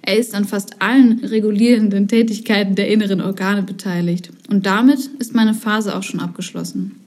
Er 0.07 0.17
ist 0.17 0.35
an 0.35 0.45
fast 0.45 0.81
allen 0.83 1.19
regulierenden 1.23 2.07
Tätigkeiten 2.07 2.75
der 2.75 2.89
inneren 2.89 3.21
Organe 3.21 3.63
beteiligt. 3.63 4.29
Und 4.49 4.67
damit 4.67 5.09
ist 5.17 5.33
meine 5.33 5.55
Phase 5.55 5.95
auch 5.95 6.03
schon 6.03 6.19
abgeschlossen. 6.19 6.99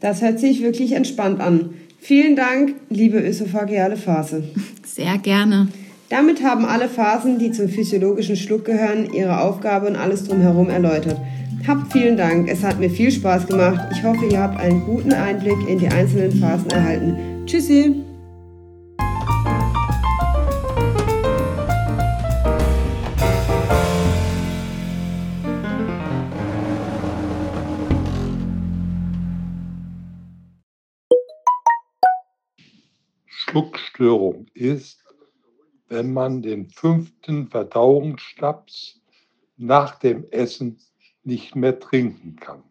Das 0.00 0.22
hört 0.22 0.40
sich 0.40 0.62
wirklich 0.62 0.92
entspannt 0.92 1.40
an. 1.40 1.70
Vielen 2.00 2.34
Dank, 2.34 2.74
liebe 2.88 3.20
ösophageale 3.20 3.96
Phase. 3.96 4.44
Sehr 4.84 5.18
gerne. 5.18 5.68
Damit 6.08 6.42
haben 6.42 6.64
alle 6.64 6.88
Phasen, 6.88 7.38
die 7.38 7.52
zum 7.52 7.68
physiologischen 7.68 8.36
Schluck 8.36 8.64
gehören, 8.64 9.12
ihre 9.12 9.40
Aufgabe 9.40 9.86
und 9.86 9.96
alles 9.96 10.24
drumherum 10.24 10.70
erläutert. 10.70 11.18
Habt 11.66 11.92
vielen 11.92 12.16
Dank, 12.16 12.48
es 12.48 12.64
hat 12.64 12.80
mir 12.80 12.90
viel 12.90 13.12
Spaß 13.12 13.46
gemacht. 13.46 13.80
Ich 13.92 14.02
hoffe, 14.02 14.24
ihr 14.26 14.40
habt 14.40 14.58
einen 14.58 14.84
guten 14.84 15.12
Einblick 15.12 15.68
in 15.68 15.78
die 15.78 15.88
einzelnen 15.88 16.32
Phasen 16.32 16.70
erhalten. 16.70 17.16
Tschüssi! 17.46 18.02
Schluckstörung 33.52 34.46
ist, 34.54 35.04
wenn 35.88 36.14
man 36.14 36.40
den 36.40 36.70
fünften 36.70 37.48
Verdauungsschnaps 37.48 39.02
nach 39.58 39.98
dem 39.98 40.24
Essen 40.30 40.78
nicht 41.22 41.54
mehr 41.54 41.78
trinken 41.78 42.36
kann. 42.36 42.62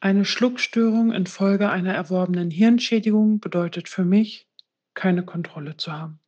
Eine 0.00 0.24
Schluckstörung 0.24 1.12
infolge 1.12 1.68
einer 1.68 1.92
erworbenen 1.92 2.50
Hirnschädigung 2.50 3.38
bedeutet 3.38 3.90
für 3.90 4.06
mich, 4.06 4.48
keine 4.94 5.26
Kontrolle 5.26 5.76
zu 5.76 5.92
haben. 5.92 6.18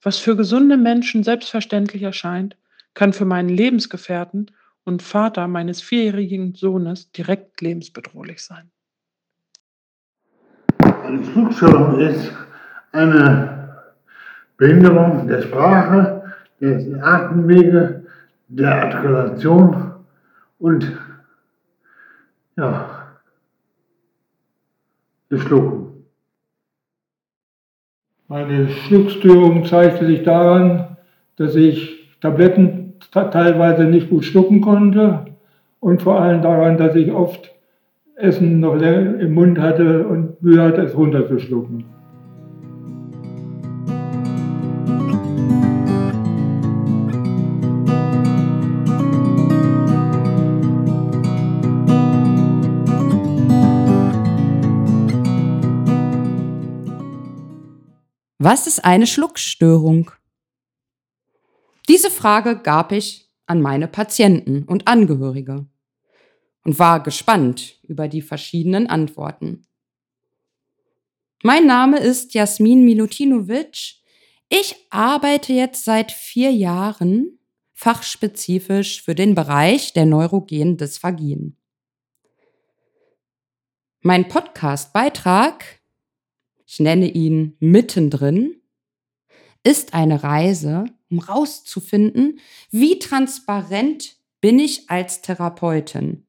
Was 0.00 0.18
für 0.18 0.36
gesunde 0.36 0.76
Menschen 0.76 1.24
selbstverständlich 1.24 2.04
erscheint, 2.04 2.56
kann 2.94 3.14
für 3.14 3.24
meinen 3.24 3.48
Lebensgefährten 3.48 4.52
und 4.84 5.02
Vater 5.02 5.48
meines 5.48 5.80
vierjährigen 5.80 6.54
Sohnes 6.54 7.10
direkt 7.10 7.60
lebensbedrohlich 7.60 8.44
sein. 8.44 8.70
Eine 11.06 11.22
Schluckstörung 11.24 12.00
ist 12.00 12.32
eine 12.90 13.76
Behinderung 14.56 15.28
der 15.28 15.42
Sprache, 15.42 16.34
der 16.60 17.06
Atemwege, 17.06 18.06
der 18.48 18.74
Artikulation 18.74 19.92
und 20.58 20.98
ja, 22.56 23.06
des 25.30 25.42
Schlucken. 25.42 26.06
Meine 28.26 28.68
Schluckstörung 28.68 29.64
zeigte 29.64 30.06
sich 30.06 30.24
daran, 30.24 30.96
dass 31.36 31.54
ich 31.54 32.18
Tabletten 32.20 32.94
teilweise 33.12 33.84
nicht 33.84 34.10
gut 34.10 34.24
schlucken 34.24 34.60
konnte 34.60 35.26
und 35.78 36.02
vor 36.02 36.20
allem 36.20 36.42
daran, 36.42 36.76
dass 36.76 36.96
ich 36.96 37.12
oft 37.12 37.55
Essen 38.16 38.60
noch 38.60 38.80
im 38.80 39.34
Mund 39.34 39.58
hatte 39.58 40.08
und 40.08 40.40
Mühe 40.42 40.62
hatte, 40.62 40.80
es 40.82 40.96
runterzuschlucken. 40.96 41.84
Was 58.38 58.66
ist 58.66 58.82
eine 58.82 59.06
Schluckstörung? 59.06 60.10
Diese 61.88 62.10
Frage 62.10 62.56
gab 62.62 62.92
ich 62.92 63.30
an 63.46 63.60
meine 63.60 63.88
Patienten 63.88 64.62
und 64.62 64.88
Angehörige 64.88 65.66
und 66.66 66.80
war 66.80 67.00
gespannt 67.00 67.78
über 67.84 68.08
die 68.08 68.22
verschiedenen 68.22 68.88
Antworten. 68.88 69.68
Mein 71.44 71.64
Name 71.64 72.00
ist 72.00 72.34
Jasmin 72.34 72.84
Milutinovic. 72.84 73.94
Ich 74.48 74.74
arbeite 74.90 75.52
jetzt 75.52 75.84
seit 75.84 76.10
vier 76.10 76.50
Jahren 76.50 77.38
fachspezifisch 77.72 79.00
für 79.00 79.14
den 79.14 79.36
Bereich 79.36 79.92
der 79.92 80.06
neurogenen 80.06 80.76
Dysphagien. 80.76 81.56
Mein 84.00 84.26
Podcast-Beitrag, 84.26 85.80
ich 86.66 86.80
nenne 86.80 87.08
ihn 87.08 87.56
mittendrin, 87.60 88.60
ist 89.62 89.94
eine 89.94 90.24
Reise, 90.24 90.86
um 91.10 91.20
rauszufinden, 91.20 92.40
wie 92.72 92.98
transparent 92.98 94.16
bin 94.40 94.58
ich 94.58 94.90
als 94.90 95.22
Therapeutin 95.22 96.25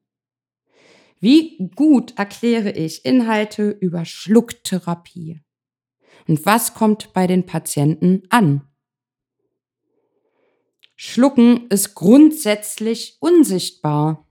wie 1.20 1.70
gut 1.74 2.16
erkläre 2.16 2.70
ich 2.70 3.04
Inhalte 3.04 3.70
über 3.70 4.04
Schlucktherapie? 4.04 5.40
Und 6.28 6.46
was 6.46 6.74
kommt 6.74 7.12
bei 7.12 7.26
den 7.26 7.46
Patienten 7.46 8.22
an? 8.30 8.62
Schlucken 10.94 11.66
ist 11.68 11.94
grundsätzlich 11.94 13.16
unsichtbar. 13.20 14.26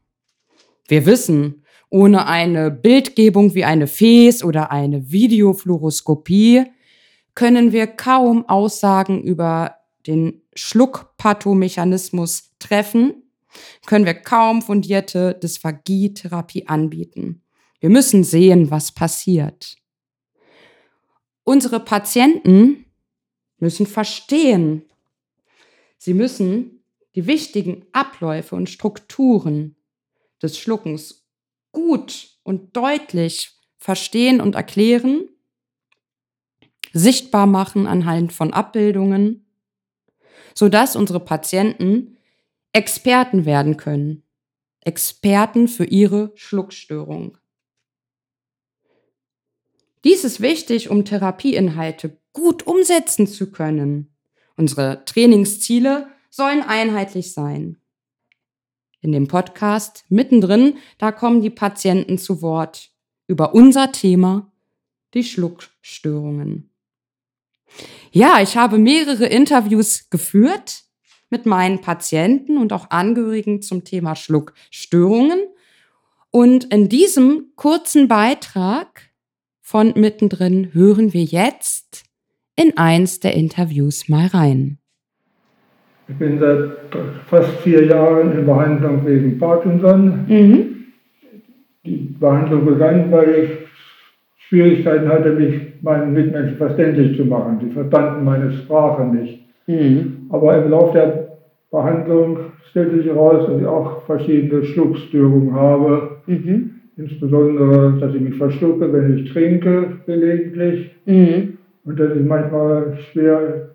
Wir 0.87 1.05
wissen, 1.05 1.65
ohne 1.89 2.27
eine 2.27 2.71
Bildgebung 2.71 3.55
wie 3.55 3.63
eine 3.63 3.87
FES 3.87 4.43
oder 4.43 4.71
eine 4.71 5.11
Videofluoroskopie 5.11 6.65
können 7.35 7.71
wir 7.71 7.87
kaum 7.87 8.47
Aussagen 8.49 9.21
über 9.21 9.75
den 10.07 10.41
Schluckpathomechanismus 10.55 12.55
treffen 12.59 13.26
können 13.85 14.05
wir 14.05 14.13
kaum 14.13 14.61
fundierte 14.61 15.33
Dysphagietherapie 15.33 16.67
anbieten. 16.67 17.43
Wir 17.79 17.89
müssen 17.89 18.23
sehen, 18.23 18.71
was 18.71 18.91
passiert. 18.91 19.77
Unsere 21.43 21.79
Patienten 21.79 22.85
müssen 23.59 23.85
verstehen. 23.85 24.83
Sie 25.97 26.13
müssen 26.13 26.83
die 27.15 27.25
wichtigen 27.25 27.85
Abläufe 27.93 28.55
und 28.55 28.69
Strukturen 28.69 29.75
des 30.41 30.57
Schluckens 30.57 31.25
gut 31.71 32.37
und 32.43 32.75
deutlich 32.75 33.51
verstehen 33.77 34.41
und 34.41 34.55
erklären, 34.55 35.29
sichtbar 36.93 37.45
machen 37.45 37.87
anhand 37.87 38.33
von 38.33 38.53
Abbildungen, 38.53 39.45
sodass 40.53 40.95
unsere 40.95 41.19
Patienten 41.19 42.16
Experten 42.77 43.45
werden 43.45 43.75
können. 43.75 44.21
Experten 44.81 45.67
für 45.67 45.85
ihre 45.85 46.31
Schluckstörung. 46.35 47.39
Dies 50.03 50.23
ist 50.23 50.41
wichtig, 50.41 50.91
um 50.91 51.03
Therapieinhalte 51.03 52.21
gut 52.33 52.67
umsetzen 52.67 53.25
zu 53.25 53.49
können. 53.49 54.15
Unsere 54.57 55.03
Trainingsziele 55.05 56.07
sollen 56.29 56.61
einheitlich 56.61 57.33
sein. 57.33 57.77
In 59.01 59.11
dem 59.11 59.27
Podcast 59.27 60.05
mittendrin, 60.09 60.77
da 60.99 61.11
kommen 61.11 61.41
die 61.41 61.49
Patienten 61.49 62.19
zu 62.19 62.43
Wort 62.43 62.91
über 63.25 63.55
unser 63.55 63.91
Thema, 63.91 64.51
die 65.15 65.23
Schluckstörungen. 65.23 66.69
Ja, 68.11 68.39
ich 68.39 68.55
habe 68.55 68.77
mehrere 68.77 69.25
Interviews 69.25 70.11
geführt 70.11 70.86
mit 71.29 71.45
meinen 71.45 71.81
Patienten 71.81 72.57
und 72.57 72.73
auch 72.73 72.89
Angehörigen 72.89 73.61
zum 73.61 73.83
Thema 73.83 74.15
Schluckstörungen. 74.15 75.39
Und 76.31 76.65
in 76.73 76.89
diesem 76.89 77.47
kurzen 77.55 78.07
Beitrag 78.07 79.09
von 79.61 79.93
mittendrin 79.95 80.73
hören 80.73 81.13
wir 81.13 81.23
jetzt 81.23 82.03
in 82.55 82.77
eins 82.77 83.19
der 83.19 83.33
Interviews 83.33 84.09
mal 84.09 84.27
rein. 84.27 84.77
Ich 86.07 86.15
bin 86.15 86.39
seit 86.39 86.71
fast 87.29 87.49
vier 87.59 87.85
Jahren 87.85 88.31
in 88.31 88.45
Behandlung 88.45 89.05
wegen 89.05 89.37
Parkinson. 89.37 90.25
Mhm. 90.27 90.75
Die 91.85 92.15
Behandlung 92.19 92.65
begann, 92.65 93.11
weil 93.11 93.29
ich 93.43 93.49
Schwierigkeiten 94.47 95.09
hatte, 95.09 95.31
mich 95.31 95.61
meinen 95.81 96.13
Mitmenschen 96.13 96.57
verständlich 96.57 97.17
zu 97.17 97.25
machen. 97.25 97.59
Sie 97.61 97.71
verstanden 97.71 98.23
meine 98.23 98.53
Sprache 98.53 99.03
nicht. 99.03 99.41
Mhm. 99.67 100.16
Aber 100.29 100.57
im 100.57 100.71
Laufe 100.71 100.93
der 100.93 101.27
Behandlung 101.71 102.37
stellte 102.69 102.97
sich 102.97 103.07
heraus, 103.07 103.47
dass 103.47 103.59
ich 103.59 103.67
auch 103.67 104.01
verschiedene 104.03 104.63
Schluckstörungen 104.63 105.53
habe. 105.53 106.17
Mhm. 106.25 106.71
Insbesondere, 106.97 107.99
dass 107.99 108.15
ich 108.15 108.21
mich 108.21 108.35
verschlucke, 108.35 108.91
wenn 108.91 109.17
ich 109.17 109.31
trinke, 109.31 109.99
gelegentlich. 110.05 110.91
Mhm. 111.05 111.57
Und 111.85 111.99
dass 111.99 112.15
ich 112.15 112.25
manchmal 112.25 112.97
schwer 113.11 113.69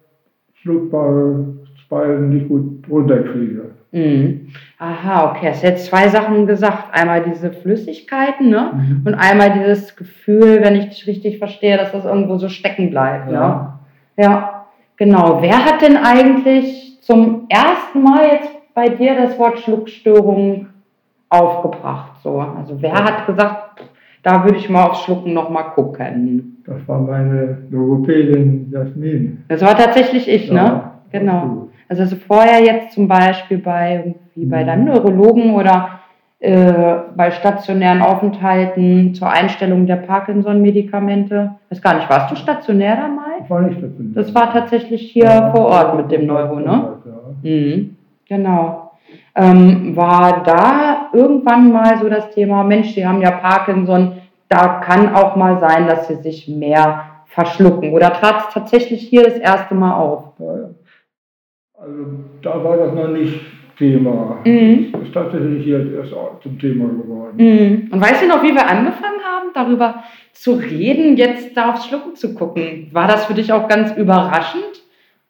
schluckbare 0.54 1.44
Speisen 1.84 2.30
nicht 2.30 2.48
gut 2.48 2.84
runterkriege. 2.90 3.70
Mhm. 3.92 4.48
Aha, 4.78 5.30
okay. 5.30 5.48
Hast 5.50 5.62
jetzt 5.62 5.86
zwei 5.86 6.08
Sachen 6.08 6.46
gesagt. 6.46 6.88
Einmal 6.92 7.22
diese 7.22 7.52
Flüssigkeiten 7.52 8.48
ne? 8.48 8.72
Mhm. 8.74 9.02
und 9.06 9.14
einmal 9.14 9.52
dieses 9.52 9.96
Gefühl, 9.96 10.60
wenn 10.62 10.76
ich 10.76 10.88
dich 10.88 11.06
richtig 11.06 11.38
verstehe, 11.38 11.76
dass 11.76 11.92
das 11.92 12.04
irgendwo 12.04 12.38
so 12.38 12.48
stecken 12.48 12.90
bleibt. 12.90 13.30
Ja. 13.30 13.80
Ne? 14.16 14.24
ja, 14.24 14.61
genau. 15.02 15.38
Wer 15.40 15.64
hat 15.64 15.82
denn 15.82 15.96
eigentlich 15.96 16.98
zum 17.02 17.46
ersten 17.48 18.02
Mal 18.02 18.24
jetzt 18.32 18.50
bei 18.74 18.88
dir 18.88 19.16
das 19.16 19.38
Wort 19.38 19.58
Schluckstörung 19.58 20.66
aufgebracht? 21.28 22.12
So? 22.22 22.38
Also 22.38 22.80
wer 22.80 22.94
hat 22.94 23.26
gesagt, 23.26 23.82
da 24.22 24.44
würde 24.44 24.58
ich 24.58 24.70
mal 24.70 24.84
aufs 24.84 25.02
Schlucken 25.02 25.34
nochmal 25.34 25.70
gucken? 25.74 26.62
Das 26.64 26.86
war 26.86 27.00
meine 27.00 27.58
Logopädin 27.70 28.70
Jasmin. 28.70 29.44
Das 29.48 29.62
war 29.62 29.76
tatsächlich 29.76 30.28
ich, 30.28 30.50
ne? 30.50 30.56
ja, 30.56 30.68
ne? 30.68 30.90
Genau. 31.10 31.68
Also, 31.88 32.02
also 32.02 32.16
vorher 32.16 32.62
jetzt 32.62 32.92
zum 32.94 33.08
Beispiel 33.08 33.58
bei, 33.58 34.14
wie 34.34 34.46
bei 34.46 34.62
mhm. 34.62 34.66
deinem 34.66 34.84
Neurologen 34.84 35.54
oder 35.54 36.01
äh, 36.42 36.94
bei 37.14 37.30
stationären 37.30 38.02
Aufenthalten 38.02 39.14
zur 39.14 39.30
Einstellung 39.30 39.86
der 39.86 39.94
Parkinson-Medikamente. 39.94 41.52
Weiß 41.70 41.80
gar 41.80 41.94
nicht, 41.94 42.10
warst 42.10 42.32
du 42.32 42.34
stationär 42.34 42.96
da 42.96 43.06
mal? 43.06 43.34
Ich 43.44 43.48
war 43.48 43.60
nicht 43.60 43.78
stationär. 43.78 44.12
Das 44.12 44.34
war 44.34 44.52
tatsächlich 44.52 45.12
hier 45.12 45.26
ja, 45.26 45.52
vor 45.52 45.66
Ort 45.66 45.96
mit 45.96 46.10
dem 46.10 46.26
Neuro, 46.26 46.56
ne? 46.56 46.96
Ja. 47.04 47.48
Mhm, 47.48 47.96
genau. 48.28 48.90
Ähm, 49.36 49.94
war 49.94 50.42
da 50.42 51.10
irgendwann 51.12 51.70
mal 51.70 51.98
so 51.98 52.08
das 52.08 52.30
Thema, 52.30 52.64
Mensch, 52.64 52.92
Sie 52.92 53.06
haben 53.06 53.22
ja 53.22 53.30
Parkinson, 53.30 54.14
da 54.48 54.80
kann 54.80 55.14
auch 55.14 55.36
mal 55.36 55.60
sein, 55.60 55.86
dass 55.86 56.08
Sie 56.08 56.16
sich 56.16 56.48
mehr 56.48 57.04
verschlucken. 57.26 57.92
Oder 57.92 58.12
trat 58.14 58.48
es 58.48 58.54
tatsächlich 58.54 59.02
hier 59.02 59.22
das 59.22 59.38
erste 59.38 59.76
Mal 59.76 59.94
auf? 59.94 60.32
Ja, 60.40 60.70
also 61.78 62.04
da 62.42 62.64
war 62.64 62.78
das 62.78 62.92
noch 62.94 63.06
nicht 63.06 63.61
Thema. 63.76 64.38
Mhm. 64.44 64.92
Das 64.92 65.02
ist 65.02 65.14
tatsächlich 65.14 65.64
hier 65.64 65.98
erst 65.98 66.14
zum 66.42 66.58
Thema 66.58 66.86
geworden. 66.88 67.36
Mhm. 67.36 67.90
Und 67.92 68.00
weißt 68.00 68.22
du 68.22 68.28
noch, 68.28 68.42
wie 68.42 68.54
wir 68.54 68.68
angefangen 68.68 69.20
haben, 69.24 69.50
darüber 69.54 70.02
zu 70.32 70.54
reden, 70.54 71.16
jetzt 71.16 71.56
da 71.56 71.70
aufs 71.70 71.86
Schlucken 71.86 72.14
zu 72.14 72.34
gucken? 72.34 72.88
War 72.92 73.06
das 73.06 73.26
für 73.26 73.34
dich 73.34 73.52
auch 73.52 73.68
ganz 73.68 73.96
überraschend, 73.96 74.82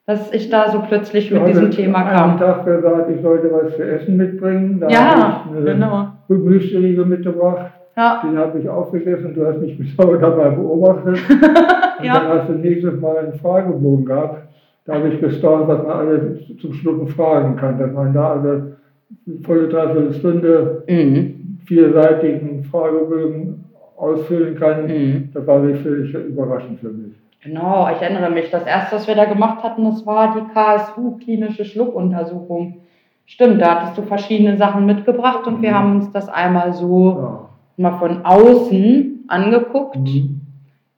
dass 0.07 0.33
ich 0.33 0.51
da 0.51 0.71
so 0.71 0.83
plötzlich 0.87 1.31
mit 1.31 1.47
diesem 1.47 1.71
Thema 1.71 2.03
kam? 2.03 2.37
Ich 2.37 2.41
habe 2.43 2.65
Tag 2.65 2.65
gesagt, 2.65 3.11
ich 3.11 3.23
sollte 3.23 3.51
was 3.53 3.77
zu 3.77 3.83
essen 3.83 4.17
mitbringen. 4.17 4.81
Da 4.81 4.89
ja, 4.89 4.99
habe 5.01 5.51
ich 5.51 5.57
eine 5.57 5.73
genau. 5.73 6.09
Gemüseriegel 6.29 7.07
mitgebracht. 7.07 7.73
Ja. 7.97 8.23
Den 8.25 8.39
habe 8.39 8.59
ich 8.59 8.69
aufgegessen 8.69 9.27
und 9.27 9.35
du 9.37 9.47
hast 9.47 9.61
mich 9.61 9.95
heute 9.99 10.19
dabei 10.21 10.51
beobachtet. 10.51 11.19
und 11.29 12.05
ja. 12.05 12.21
dann 12.21 12.29
hast 12.29 12.49
du 12.49 12.55
nächstes 12.55 12.99
Mal 13.01 13.19
einen 13.19 13.35
Fragebogen 13.35 14.07
gehabt 14.07 14.52
da 14.85 14.95
habe 14.95 15.09
ich 15.09 15.21
gestaunt, 15.21 15.69
was 15.69 15.83
man 15.83 15.93
alles 15.93 16.57
zum 16.61 16.73
Schlucken 16.73 17.07
fragen 17.09 17.57
kann. 17.57 17.79
Dass 17.79 17.93
man 17.93 18.13
da 18.13 18.33
also 18.33 18.49
eine 18.49 19.41
volle 19.45 19.69
Dreiviertelstunde 19.69 20.85
mhm. 20.89 21.59
vierseitigen 21.67 22.65
Fragebögen 22.65 23.65
ausfüllen 23.97 24.57
kann. 24.57 24.87
Mhm. 24.87 25.29
Das 25.33 25.47
war 25.47 25.63
wirklich 25.63 26.13
überraschend 26.15 26.81
für 26.81 26.89
mich. 26.89 27.13
Genau, 27.43 27.89
ich 27.95 28.01
erinnere 28.01 28.31
mich. 28.31 28.51
Das 28.51 28.67
erste, 28.67 28.97
was 28.97 29.07
wir 29.07 29.15
da 29.15 29.25
gemacht 29.25 29.63
hatten, 29.63 29.85
das 29.85 30.05
war 30.07 30.35
die 30.35 30.53
KSU, 30.53 31.19
klinische 31.19 31.65
Schluckuntersuchung. 31.65 32.83
Stimmt, 33.27 33.61
da 33.61 33.77
hattest 33.77 33.99
du 33.99 34.03
verschiedene 34.03 34.57
Sachen 34.57 34.87
mitgebracht 34.87 35.47
und 35.47 35.59
mhm. 35.59 35.63
wir 35.63 35.75
haben 35.79 35.97
uns 35.97 36.13
das 36.13 36.29
einmal 36.29 36.73
so 36.73 37.11
ja. 37.11 37.49
mal 37.77 37.99
von 37.99 38.25
außen 38.25 39.25
angeguckt. 39.29 39.97
Mhm. 39.97 40.41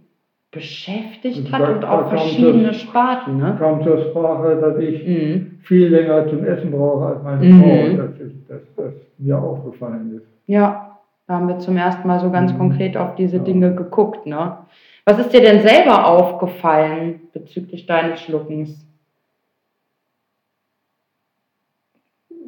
beschäftigt 0.51 1.51
hat 1.53 1.69
und 1.69 1.85
auch 1.85 2.09
verschiedene 2.09 2.69
das, 2.69 2.81
Sparten. 2.81 3.39
Ne? 3.39 3.57
kam 3.59 3.83
zur 3.83 3.99
Sprache, 4.05 4.57
dass 4.61 4.79
ich 4.79 5.07
mhm. 5.07 5.59
viel 5.63 5.89
länger 5.89 6.29
zum 6.29 6.45
Essen 6.45 6.71
brauche 6.71 7.07
als 7.07 7.23
meine 7.25 7.45
mhm. 7.45 7.61
Frau, 7.61 8.03
dass, 8.03 8.11
das, 8.49 8.61
das 8.77 8.95
mir 9.19 9.37
aufgefallen 9.37 10.17
ist. 10.17 10.27
Ja, 10.47 10.99
da 11.27 11.35
haben 11.35 11.49
wir 11.49 11.59
zum 11.59 11.77
ersten 11.77 12.07
Mal 12.07 12.21
so 12.21 12.31
ganz 12.31 12.53
mhm. 12.53 12.59
konkret 12.59 12.97
auf 12.97 13.17
diese 13.17 13.39
ja. 13.39 13.43
Dinge 13.43 13.75
geguckt. 13.75 14.27
Ne? 14.27 14.59
Was 15.05 15.19
ist 15.19 15.33
dir 15.33 15.41
denn 15.41 15.61
selber 15.61 16.07
aufgefallen 16.07 17.23
bezüglich 17.33 17.87
deines 17.87 18.21
Schluckens? 18.21 18.87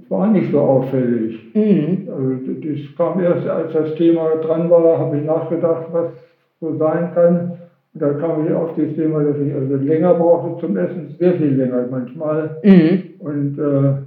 War 0.09 0.29
nicht 0.29 0.51
so 0.53 0.61
auffällig. 0.61 1.39
Mhm. 1.55 2.09
Also 2.09 2.53
das 2.61 2.97
kam 2.97 3.21
erst, 3.21 3.47
als 3.47 3.73
das 3.73 3.95
Thema 3.97 4.37
dran 4.37 4.71
war, 4.71 4.99
habe 4.99 5.19
ich 5.19 5.25
nachgedacht, 5.25 5.87
was 5.93 6.11
so 6.61 6.77
sein 6.77 7.11
kann. 7.15 7.53
Und 7.95 8.03
da 8.03 8.13
kam 8.15 8.47
ich 8.47 8.53
auf 8.53 8.71
das 8.77 8.95
Thema, 8.95 9.23
dass 9.23 9.37
ich 9.39 9.53
also 9.55 9.77
länger 9.77 10.15
brauchte 10.15 10.67
zum 10.67 10.77
Essen, 10.77 11.15
sehr 11.19 11.35
viel 11.35 11.55
länger 11.55 11.87
manchmal. 11.91 12.57
Mhm. 12.63 13.03
Und 13.19 13.59
äh, 13.59 14.03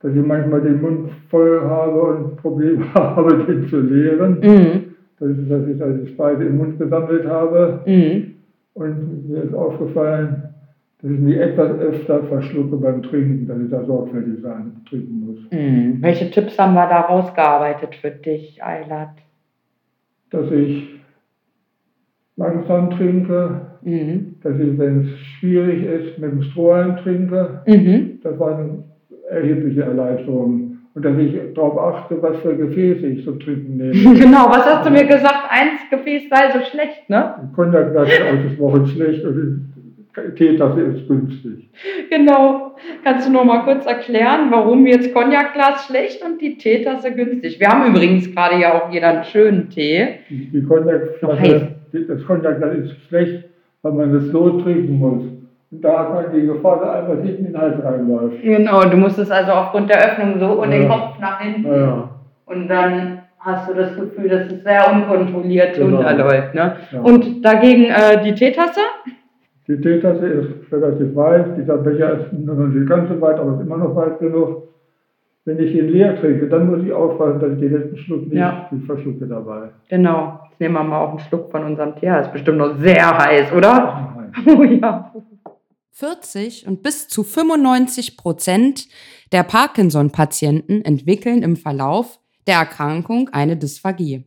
dass 0.00 0.14
ich 0.14 0.26
manchmal 0.26 0.60
den 0.62 0.82
Mund 0.82 1.10
voll 1.30 1.60
habe 1.62 2.00
und 2.00 2.36
Probleme 2.36 2.84
habe, 2.94 3.44
den 3.44 3.68
zu 3.68 3.80
leeren. 3.80 4.38
Mhm. 4.40 4.84
Das 5.20 5.30
ist, 5.30 5.50
dass 5.50 5.66
ich 5.68 5.80
also 5.80 6.06
Speise 6.06 6.44
im 6.44 6.58
Mund 6.58 6.78
gesammelt 6.78 7.26
habe. 7.26 7.80
Mhm. 7.86 8.34
Und 8.74 9.28
mir 9.28 9.42
ist 9.44 9.54
aufgefallen, 9.54 10.51
dass 11.02 11.10
ich 11.10 11.18
mich 11.18 11.36
etwas 11.36 11.78
öfter 11.80 12.22
verschlucke 12.24 12.76
beim 12.76 13.02
Trinken, 13.02 13.48
dass 13.48 13.58
ich 13.60 13.70
da 13.70 13.84
sorgfältig 13.84 14.40
sein, 14.40 14.72
trinken 14.88 15.26
muss. 15.26 15.38
Mhm. 15.50 15.98
Welche 16.00 16.30
Tipps 16.30 16.56
haben 16.58 16.74
wir 16.74 16.86
da 16.86 17.00
rausgearbeitet 17.00 17.96
für 17.96 18.12
dich, 18.12 18.62
Eilat? 18.62 19.10
Dass 20.30 20.50
ich 20.52 20.88
langsam 22.36 22.90
trinke, 22.90 23.62
mhm. 23.82 24.36
dass 24.42 24.54
ich, 24.54 24.78
wenn 24.78 25.00
es 25.00 25.18
schwierig 25.18 25.84
ist, 25.84 26.18
mit 26.18 26.32
dem 26.32 26.42
Strohhalm 26.42 26.96
trinke. 26.98 27.62
Mhm. 27.66 28.20
Das 28.22 28.38
war 28.38 28.56
eine 28.56 28.84
erhebliche 29.28 29.82
Erleichterung. 29.82 30.78
Und 30.94 31.04
dass 31.04 31.18
ich 31.18 31.34
darauf 31.54 31.78
achte, 31.78 32.22
was 32.22 32.36
für 32.40 32.54
Gefäße 32.54 33.06
ich 33.06 33.24
zum 33.24 33.40
Trinken 33.40 33.78
nehme. 33.78 33.92
Genau, 34.20 34.48
was 34.50 34.64
hast 34.66 34.86
du 34.86 34.90
mir 34.90 35.04
gesagt? 35.04 35.48
Eins 35.48 35.80
Gefäß 35.90 36.28
sei 36.28 36.52
so 36.52 36.64
schlecht, 36.70 37.08
ne? 37.08 37.50
Konjak 37.56 37.94
war 37.94 38.02
ausgesprochen 38.02 38.86
schlecht. 38.86 39.24
Und 39.24 39.71
Teetasse 40.36 40.80
ist 40.82 41.08
günstig. 41.08 41.70
Genau. 42.10 42.72
Kannst 43.04 43.28
du 43.28 43.32
noch 43.32 43.44
mal 43.44 43.60
kurz 43.64 43.86
erklären, 43.86 44.50
warum 44.50 44.86
jetzt 44.86 45.14
Cognac-Glas 45.14 45.86
schlecht 45.86 46.22
und 46.24 46.40
die 46.40 46.56
Teetasse 46.58 47.12
günstig? 47.12 47.58
Wir 47.58 47.68
haben 47.68 47.86
übrigens 47.90 48.30
gerade 48.34 48.60
ja 48.60 48.74
auch 48.74 48.92
jeder 48.92 49.08
einen 49.08 49.24
schönen 49.24 49.70
Tee. 49.70 50.08
Die, 50.28 50.62
Cognac-Flasche, 50.66 51.68
das 51.92 52.24
Cognac-Glas 52.26 52.74
ist 52.76 52.96
schlecht, 53.08 53.44
weil 53.82 53.92
man 53.92 54.14
es 54.14 54.30
so 54.30 54.60
trinken 54.60 54.98
muss. 54.98 55.22
Und 55.70 55.80
da 55.82 56.00
hat 56.00 56.14
man 56.14 56.24
die 56.38 56.46
Gefahr, 56.46 56.80
dass 56.80 56.90
einfach 56.90 57.24
hinten 57.24 57.46
in 57.46 57.52
den 57.52 57.58
Hals 57.58 57.82
reinläuft. 57.82 58.42
Genau, 58.42 58.82
du 58.84 58.96
musst 58.98 59.18
es 59.18 59.30
also 59.30 59.52
aufgrund 59.52 59.88
der 59.88 60.04
Öffnung 60.04 60.38
so 60.38 60.60
und 60.60 60.70
den 60.70 60.82
Ja. 60.82 60.88
Kopf 60.88 61.18
nach 61.18 61.40
hinten. 61.40 61.66
Ja, 61.66 61.76
ja. 61.78 62.08
Und 62.44 62.68
dann 62.68 63.20
hast 63.38 63.70
du 63.70 63.74
das 63.74 63.96
Gefühl, 63.96 64.28
dass 64.28 64.52
es 64.52 64.62
sehr 64.62 64.92
unkontrolliert 64.92 65.74
Genau. 65.76 65.96
runterläuft. 65.96 66.54
Ne? 66.54 66.76
Ja. 66.92 67.00
Und 67.00 67.42
dagegen 67.42 67.84
äh, 67.86 68.22
die 68.22 68.34
Teetasse? 68.34 68.80
Die 69.68 69.80
Teetasse 69.80 70.26
ist 70.26 70.72
relativ 70.72 71.14
weit, 71.14 71.56
dieser 71.56 71.78
Becher 71.78 72.18
ist 72.20 72.32
noch 72.32 72.54
nicht 72.66 72.88
ganz 72.88 73.08
so 73.08 73.20
weit, 73.20 73.38
aber 73.38 73.54
ist 73.54 73.60
immer 73.60 73.76
noch 73.78 73.94
weit 73.94 74.18
genug. 74.18 74.68
Wenn 75.44 75.58
ich 75.58 75.74
ihn 75.74 75.88
leer 75.88 76.20
trinke, 76.20 76.48
dann 76.48 76.68
muss 76.70 76.84
ich 76.84 76.92
aufpassen, 76.92 77.40
dass 77.40 77.52
ich 77.54 77.58
den 77.60 77.72
letzten 77.72 77.96
Schluck 77.96 78.22
nicht, 78.24 78.34
Ja. 78.34 78.68
verschlucke 78.86 79.26
dabei. 79.26 79.70
Genau. 79.88 80.40
Jetzt 80.50 80.60
nehmen 80.60 80.74
wir 80.74 80.84
mal 80.84 81.00
auch 81.04 81.10
einen 81.10 81.18
Schluck 81.20 81.50
von 81.50 81.64
unserem 81.64 81.96
Tee. 81.96 82.06
Das 82.06 82.26
ist 82.28 82.32
bestimmt 82.32 82.58
noch 82.58 82.76
sehr 82.78 83.18
heiß, 83.18 83.52
oder? 83.52 84.08
Oh 84.46 84.62
ja. 84.62 85.12
40 85.90 86.66
und 86.66 86.82
bis 86.82 87.06
zu 87.08 87.22
95 87.22 88.16
Prozent 88.16 88.88
der 89.30 89.42
Parkinson-Patienten 89.42 90.82
entwickeln 90.84 91.42
im 91.42 91.56
Verlauf 91.56 92.18
der 92.46 92.54
Erkrankung 92.56 93.28
eine 93.32 93.56
Dysphagie. 93.58 94.24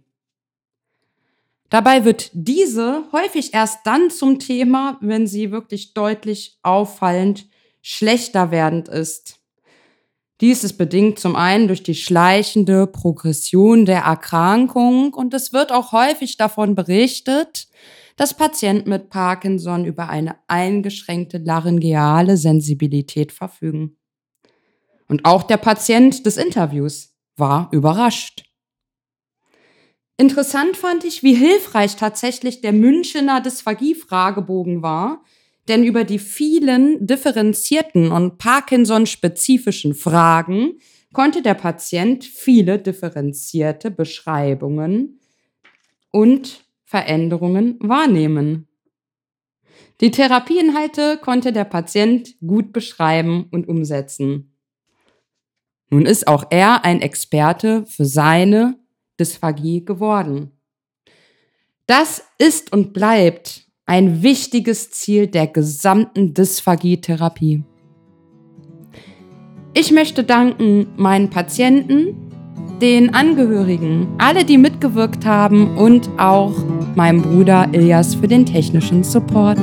Dabei 1.70 2.06
wird 2.06 2.30
diese 2.34 3.04
häufig 3.12 3.54
erst 3.54 3.86
dann 3.86 4.10
zum 4.10 4.40
Thema, 4.40 4.98
wenn 5.02 5.28
sie 5.28 5.52
wirklich 5.52 5.94
deutlich 5.94 6.58
auffallend 6.62 7.48
schlechter 7.82 8.52
werdend 8.52 8.88
ist. 8.88 9.40
Dies 10.42 10.64
ist 10.64 10.78
bedingt 10.78 11.18
zum 11.18 11.36
einen 11.36 11.68
durch 11.68 11.82
die 11.82 11.96
schleichende 11.96 12.88
Progression 12.88 13.86
der 13.86 14.02
Erkrankung 14.02 15.14
und 15.14 15.34
es 15.34 15.54
wird 15.54 15.72
auch 15.72 15.94
häufig 15.94 16.36
davon 16.36 16.76
berichtet, 16.76 17.68
dass 18.18 18.34
Patienten 18.34 18.90
mit 18.90 19.10
Parkinson 19.10 19.86
über 19.86 20.10
eine 20.10 20.36
eingeschränkte 20.48 21.38
laryngeale 21.38 22.38
Sensibilität 22.38 23.32
verfügen. 23.32 23.98
Und 25.08 25.26
auch 25.26 25.44
der 25.44 25.58
Patient 25.58 26.26
des 26.26 26.38
Interviews 26.38 27.16
war 27.38 27.70
überrascht. 27.72 28.44
Interessant 30.18 30.78
fand 30.78 31.04
ich, 31.04 31.24
wie 31.24 31.36
hilfreich 31.36 31.98
tatsächlich 31.98 32.62
der 32.62 32.72
Münchener 32.72 33.42
Dysphagie-Fragebogen 33.42 34.82
war, 34.82 35.24
denn 35.68 35.84
über 35.84 36.04
die 36.04 36.20
vielen 36.20 37.06
differenzierten 37.06 38.12
und 38.12 38.38
Parkinson-spezifischen 38.38 39.94
Fragen 39.94 40.80
konnte 41.12 41.42
der 41.42 41.56
Patient 41.56 42.24
viele 42.24 42.80
differenzierte 42.80 43.92
Beschreibungen 43.92 45.20
und 46.12 46.64
Veränderungen 46.86 47.78
wahrnehmen. 47.82 48.68
Die 50.02 50.12
Therapieinhalte 50.12 51.18
konnte 51.18 51.52
der 51.52 51.66
Patient 51.66 52.36
gut 52.46 52.72
beschreiben 52.72 53.48
und 53.52 53.68
umsetzen. 53.68 54.56
Nun 55.90 56.06
ist 56.06 56.28
auch 56.28 56.46
er 56.50 56.86
ein 56.86 57.02
Experte 57.02 57.86
für 57.86 58.06
seine 58.06 58.78
Dysphagie 59.20 59.84
geworden. 59.84 60.52
Das 61.88 62.24
ist 62.38 62.74
und 62.74 62.94
bleibt 62.94 63.66
ein 63.86 64.24
wichtiges 64.24 64.92
Ziel 64.92 65.28
der 65.28 65.48
gesamten 65.48 66.34
Dysphagie-Therapie. 66.34 67.64
Ich 69.74 69.92
möchte 69.92 70.24
danken 70.24 70.88
meinen 70.96 71.30
Patienten, 71.30 72.32
den 72.82 73.14
Angehörigen, 73.14 74.08
alle, 74.18 74.44
die 74.44 74.58
mitgewirkt 74.58 75.26
haben 75.26 75.78
und 75.78 76.10
auch 76.18 76.54
meinem 76.96 77.22
Bruder 77.22 77.70
Ilias 77.72 78.16
für 78.16 78.28
den 78.28 78.46
technischen 78.46 79.04
Support. 79.04 79.60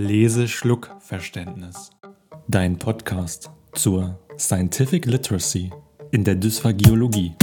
Lese-Schluck-Verständnis. 0.00 1.90
Dein 2.46 2.78
Podcast 2.78 3.50
zur 3.72 4.16
Scientific 4.38 5.06
Literacy 5.06 5.72
in 6.12 6.22
der 6.22 6.36
Dysphagiologie. 6.36 7.34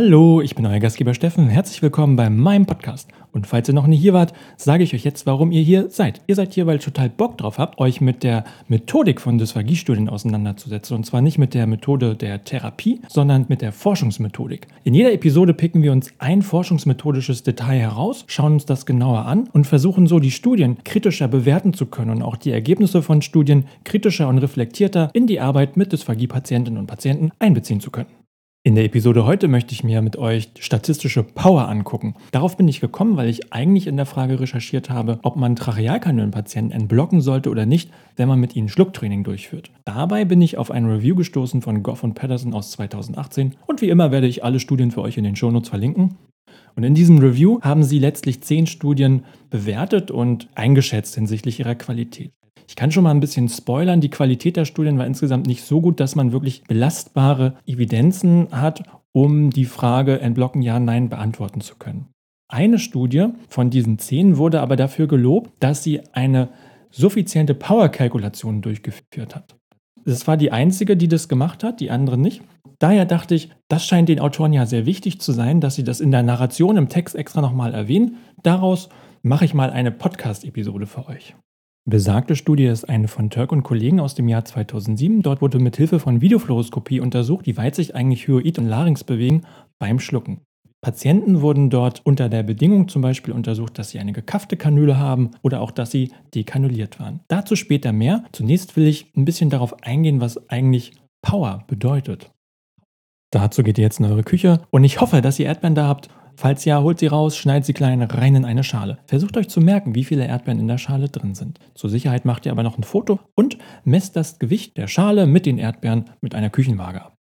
Hallo, 0.00 0.40
ich 0.40 0.54
bin 0.54 0.64
euer 0.64 0.78
Gastgeber 0.78 1.12
Steffen. 1.12 1.48
Herzlich 1.48 1.82
willkommen 1.82 2.14
bei 2.14 2.30
meinem 2.30 2.66
Podcast. 2.66 3.10
Und 3.32 3.48
falls 3.48 3.66
ihr 3.66 3.74
noch 3.74 3.88
nicht 3.88 4.00
hier 4.00 4.12
wart, 4.14 4.32
sage 4.56 4.84
ich 4.84 4.94
euch 4.94 5.02
jetzt, 5.02 5.26
warum 5.26 5.50
ihr 5.50 5.60
hier 5.60 5.90
seid. 5.90 6.20
Ihr 6.28 6.36
seid 6.36 6.54
hier, 6.54 6.68
weil 6.68 6.76
ihr 6.76 6.80
total 6.80 7.08
Bock 7.08 7.36
drauf 7.36 7.58
habt, 7.58 7.80
euch 7.80 8.00
mit 8.00 8.22
der 8.22 8.44
Methodik 8.68 9.20
von 9.20 9.38
Dysphagie-Studien 9.38 10.08
auseinanderzusetzen. 10.08 10.96
Und 10.96 11.04
zwar 11.04 11.20
nicht 11.20 11.38
mit 11.38 11.52
der 11.52 11.66
Methode 11.66 12.14
der 12.14 12.44
Therapie, 12.44 13.00
sondern 13.08 13.46
mit 13.48 13.60
der 13.60 13.72
Forschungsmethodik. 13.72 14.68
In 14.84 14.94
jeder 14.94 15.12
Episode 15.12 15.52
picken 15.52 15.82
wir 15.82 15.90
uns 15.90 16.12
ein 16.18 16.42
forschungsmethodisches 16.42 17.42
Detail 17.42 17.80
heraus, 17.80 18.24
schauen 18.28 18.52
uns 18.52 18.66
das 18.66 18.86
genauer 18.86 19.26
an 19.26 19.48
und 19.52 19.66
versuchen 19.66 20.06
so 20.06 20.20
die 20.20 20.30
Studien 20.30 20.76
kritischer 20.84 21.26
bewerten 21.26 21.74
zu 21.74 21.86
können 21.86 22.12
und 22.12 22.22
auch 22.22 22.36
die 22.36 22.52
Ergebnisse 22.52 23.02
von 23.02 23.20
Studien 23.20 23.64
kritischer 23.82 24.28
und 24.28 24.38
reflektierter 24.38 25.10
in 25.12 25.26
die 25.26 25.40
Arbeit 25.40 25.76
mit 25.76 25.92
Dysphagie-Patientinnen 25.92 26.78
und 26.78 26.86
Patienten 26.86 27.32
einbeziehen 27.40 27.80
zu 27.80 27.90
können. 27.90 28.17
In 28.68 28.74
der 28.74 28.84
Episode 28.84 29.24
heute 29.24 29.48
möchte 29.48 29.72
ich 29.72 29.82
mir 29.82 30.02
mit 30.02 30.18
euch 30.18 30.50
statistische 30.58 31.22
Power 31.22 31.70
angucken. 31.70 32.14
Darauf 32.32 32.58
bin 32.58 32.68
ich 32.68 32.82
gekommen, 32.82 33.16
weil 33.16 33.30
ich 33.30 33.50
eigentlich 33.50 33.86
in 33.86 33.96
der 33.96 34.04
Frage 34.04 34.40
recherchiert 34.40 34.90
habe, 34.90 35.20
ob 35.22 35.36
man 35.36 35.56
Trachealkanülenpatienten 35.56 36.78
entblocken 36.78 37.22
sollte 37.22 37.48
oder 37.48 37.64
nicht, 37.64 37.90
wenn 38.16 38.28
man 38.28 38.38
mit 38.38 38.54
ihnen 38.56 38.68
Schlucktraining 38.68 39.24
durchführt. 39.24 39.70
Dabei 39.86 40.26
bin 40.26 40.42
ich 40.42 40.58
auf 40.58 40.70
ein 40.70 40.84
Review 40.84 41.14
gestoßen 41.14 41.62
von 41.62 41.82
Goff 41.82 42.04
und 42.04 42.12
Patterson 42.12 42.52
aus 42.52 42.72
2018 42.72 43.54
und 43.66 43.80
wie 43.80 43.88
immer 43.88 44.10
werde 44.12 44.26
ich 44.26 44.44
alle 44.44 44.60
Studien 44.60 44.90
für 44.90 45.00
euch 45.00 45.16
in 45.16 45.24
den 45.24 45.34
Shownotes 45.34 45.70
verlinken. 45.70 46.18
Und 46.76 46.84
in 46.84 46.94
diesem 46.94 47.16
Review 47.16 47.62
haben 47.62 47.84
sie 47.84 47.98
letztlich 47.98 48.42
zehn 48.42 48.66
Studien 48.66 49.24
bewertet 49.48 50.10
und 50.10 50.46
eingeschätzt 50.54 51.14
hinsichtlich 51.14 51.58
ihrer 51.58 51.74
Qualität. 51.74 52.32
Ich 52.66 52.76
kann 52.76 52.90
schon 52.90 53.04
mal 53.04 53.10
ein 53.10 53.20
bisschen 53.20 53.48
spoilern. 53.48 54.00
Die 54.00 54.10
Qualität 54.10 54.56
der 54.56 54.64
Studien 54.64 54.98
war 54.98 55.06
insgesamt 55.06 55.46
nicht 55.46 55.62
so 55.62 55.80
gut, 55.80 56.00
dass 56.00 56.16
man 56.16 56.32
wirklich 56.32 56.64
belastbare 56.64 57.56
Evidenzen 57.66 58.48
hat, 58.50 58.82
um 59.12 59.50
die 59.50 59.64
Frage 59.64 60.20
entblocken 60.20 60.62
ja, 60.62 60.78
nein 60.78 61.08
beantworten 61.08 61.60
zu 61.60 61.76
können. 61.76 62.08
Eine 62.50 62.78
Studie 62.78 63.26
von 63.48 63.68
diesen 63.68 63.98
zehn 63.98 64.38
wurde 64.38 64.60
aber 64.60 64.76
dafür 64.76 65.06
gelobt, 65.06 65.50
dass 65.60 65.82
sie 65.82 66.00
eine 66.12 66.48
suffiziente 66.90 67.54
Power-Kalkulation 67.54 68.62
durchgeführt 68.62 69.34
hat. 69.34 69.56
Es 70.06 70.26
war 70.26 70.38
die 70.38 70.52
einzige, 70.52 70.96
die 70.96 71.08
das 71.08 71.28
gemacht 71.28 71.62
hat, 71.62 71.80
die 71.80 71.90
anderen 71.90 72.22
nicht. 72.22 72.42
Daher 72.78 73.04
dachte 73.04 73.34
ich, 73.34 73.50
das 73.68 73.84
scheint 73.84 74.08
den 74.08 74.20
Autoren 74.20 74.52
ja 74.52 74.64
sehr 74.64 74.86
wichtig 74.86 75.20
zu 75.20 75.32
sein, 75.32 75.60
dass 75.60 75.74
sie 75.74 75.84
das 75.84 76.00
in 76.00 76.10
der 76.10 76.22
Narration 76.22 76.76
im 76.76 76.88
Text 76.88 77.14
extra 77.14 77.40
nochmal 77.42 77.74
erwähnen. 77.74 78.16
Daraus 78.42 78.88
mache 79.22 79.44
ich 79.44 79.52
mal 79.52 79.70
eine 79.70 79.90
Podcast-Episode 79.90 80.86
für 80.86 81.06
euch. 81.08 81.34
Besagte 81.88 82.36
Studie 82.36 82.66
ist 82.66 82.86
eine 82.86 83.08
von 83.08 83.30
Turk 83.30 83.50
und 83.50 83.62
Kollegen 83.62 83.98
aus 83.98 84.14
dem 84.14 84.28
Jahr 84.28 84.44
2007. 84.44 85.22
Dort 85.22 85.40
wurde 85.40 85.58
mit 85.58 85.78
Hilfe 85.78 85.98
von 85.98 86.20
Videofluoroskopie 86.20 87.00
untersucht, 87.00 87.46
wie 87.46 87.56
weit 87.56 87.74
sich 87.74 87.94
eigentlich 87.94 88.28
Hyoid 88.28 88.58
und 88.58 88.66
Larynx 88.66 89.04
bewegen 89.04 89.46
beim 89.78 89.98
Schlucken. 89.98 90.42
Patienten 90.82 91.40
wurden 91.40 91.70
dort 91.70 92.02
unter 92.04 92.28
der 92.28 92.42
Bedingung 92.42 92.88
zum 92.88 93.00
Beispiel 93.00 93.32
untersucht, 93.32 93.78
dass 93.78 93.88
sie 93.88 94.00
eine 94.00 94.12
gekaffte 94.12 94.58
Kanüle 94.58 94.98
haben 94.98 95.30
oder 95.40 95.62
auch, 95.62 95.70
dass 95.70 95.90
sie 95.90 96.12
dekanuliert 96.34 97.00
waren. 97.00 97.20
Dazu 97.28 97.56
später 97.56 97.94
mehr. 97.94 98.22
Zunächst 98.32 98.76
will 98.76 98.86
ich 98.86 99.10
ein 99.16 99.24
bisschen 99.24 99.48
darauf 99.48 99.82
eingehen, 99.82 100.20
was 100.20 100.50
eigentlich 100.50 100.92
Power 101.22 101.64
bedeutet. 101.68 102.30
Dazu 103.30 103.62
geht 103.62 103.78
ihr 103.78 103.84
jetzt 103.84 103.98
in 103.98 104.04
eure 104.04 104.24
Küche 104.24 104.60
und 104.68 104.84
ich 104.84 105.00
hoffe, 105.00 105.22
dass 105.22 105.38
ihr 105.38 105.46
Erdbeeren 105.46 105.74
da 105.74 105.88
habt. 105.88 106.10
Falls 106.40 106.64
ja, 106.64 106.80
holt 106.80 107.00
sie 107.00 107.08
raus, 107.08 107.36
schneidet 107.36 107.64
sie 107.64 107.72
klein 107.72 108.00
rein 108.00 108.36
in 108.36 108.44
eine 108.44 108.62
Schale. 108.62 108.98
Versucht 109.06 109.36
euch 109.36 109.48
zu 109.48 109.60
merken, 109.60 109.96
wie 109.96 110.04
viele 110.04 110.24
Erdbeeren 110.24 110.60
in 110.60 110.68
der 110.68 110.78
Schale 110.78 111.08
drin 111.08 111.34
sind. 111.34 111.58
Zur 111.74 111.90
Sicherheit 111.90 112.24
macht 112.24 112.46
ihr 112.46 112.52
aber 112.52 112.62
noch 112.62 112.78
ein 112.78 112.84
Foto 112.84 113.18
und 113.34 113.58
messt 113.82 114.14
das 114.14 114.38
Gewicht 114.38 114.76
der 114.76 114.86
Schale 114.86 115.26
mit 115.26 115.46
den 115.46 115.58
Erdbeeren 115.58 116.04
mit 116.20 116.36
einer 116.36 116.48
Küchenwaage 116.48 117.02
ab. 117.02 117.16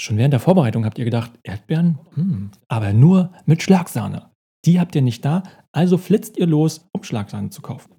Schon 0.00 0.16
während 0.16 0.32
der 0.32 0.40
Vorbereitung 0.40 0.86
habt 0.86 0.96
ihr 0.96 1.04
gedacht, 1.04 1.32
Erdbeeren? 1.42 1.98
Hm, 2.14 2.50
aber 2.66 2.94
nur 2.94 3.30
mit 3.44 3.62
Schlagsahne. 3.62 4.30
Die 4.64 4.80
habt 4.80 4.94
ihr 4.94 5.02
nicht 5.02 5.22
da, 5.22 5.42
also 5.72 5.98
flitzt 5.98 6.38
ihr 6.38 6.46
los, 6.46 6.88
um 6.92 7.02
Schlagsahne 7.02 7.50
zu 7.50 7.60
kaufen. 7.60 7.92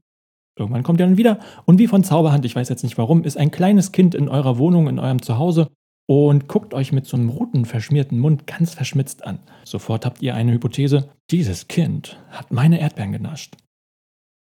Irgendwann 0.57 0.81
kommt 0.81 0.99
ihr 0.99 1.05
dann 1.05 1.17
wieder 1.17 1.37
und 1.65 1.77
wie 1.77 1.85
von 1.85 2.03
Zauberhand, 2.03 2.45
ich 2.45 2.55
weiß 2.55 2.69
jetzt 2.69 2.81
nicht 2.81 2.97
warum, 2.97 3.23
ist 3.25 3.37
ein 3.37 3.51
kleines 3.51 3.91
Kind 3.91 4.15
in 4.15 4.27
eurer 4.27 4.57
Wohnung, 4.57 4.87
in 4.87 4.97
eurem 4.97 5.21
Zuhause 5.21 5.67
und 6.07 6.47
guckt 6.47 6.73
euch 6.73 6.91
mit 6.91 7.05
so 7.05 7.17
einem 7.17 7.29
roten, 7.29 7.65
verschmierten 7.65 8.17
Mund 8.19 8.47
ganz 8.47 8.73
verschmitzt 8.73 9.25
an. 9.25 9.39
Sofort 9.63 10.05
habt 10.05 10.21
ihr 10.21 10.33
eine 10.33 10.53
Hypothese, 10.53 11.09
dieses 11.29 11.67
Kind 11.67 12.17
hat 12.31 12.51
meine 12.51 12.79
Erdbeeren 12.79 13.11
genascht. 13.11 13.55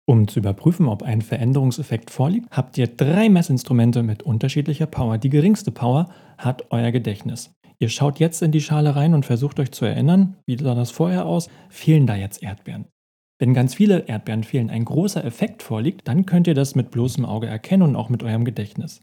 Um 0.09 0.29
zu 0.29 0.38
überprüfen, 0.38 0.87
ob 0.87 1.03
ein 1.03 1.21
Veränderungseffekt 1.21 2.11
vorliegt, 2.11 2.57
habt 2.57 2.79
ihr 2.79 2.87
drei 2.87 3.29
Messinstrumente 3.29 4.05
mit 4.05 4.23
unterschiedlicher 4.23 4.87
Power. 4.87 5.19
Die 5.19 5.31
geringste 5.31 5.73
Power 5.73 6.09
hat 6.38 6.66
euer 6.71 6.92
Gedächtnis. 6.92 7.51
Ihr 7.81 7.88
schaut 7.88 8.21
jetzt 8.21 8.40
in 8.40 8.53
die 8.53 8.61
Schale 8.61 8.95
rein 8.95 9.14
und 9.14 9.27
versucht 9.27 9.59
euch 9.59 9.73
zu 9.73 9.85
erinnern, 9.85 10.37
wie 10.47 10.57
sah 10.57 10.75
das 10.75 10.92
vorher 10.92 11.27
aus, 11.27 11.49
fehlen 11.69 12.07
da 12.07 12.14
jetzt 12.14 12.42
Erdbeeren. 12.42 12.87
Wenn 13.38 13.53
ganz 13.53 13.75
viele 13.75 14.07
Erdbeeren 14.07 14.45
fehlen, 14.45 14.71
ein 14.71 14.85
großer 14.85 15.25
Effekt 15.25 15.62
vorliegt, 15.62 16.07
dann 16.09 16.25
könnt 16.25 16.47
ihr 16.47 16.55
das 16.55 16.75
mit 16.75 16.90
bloßem 16.90 17.25
Auge 17.25 17.49
erkennen 17.49 17.83
und 17.83 17.97
auch 17.97 18.09
mit 18.09 18.23
eurem 18.23 18.45
Gedächtnis. 18.45 19.03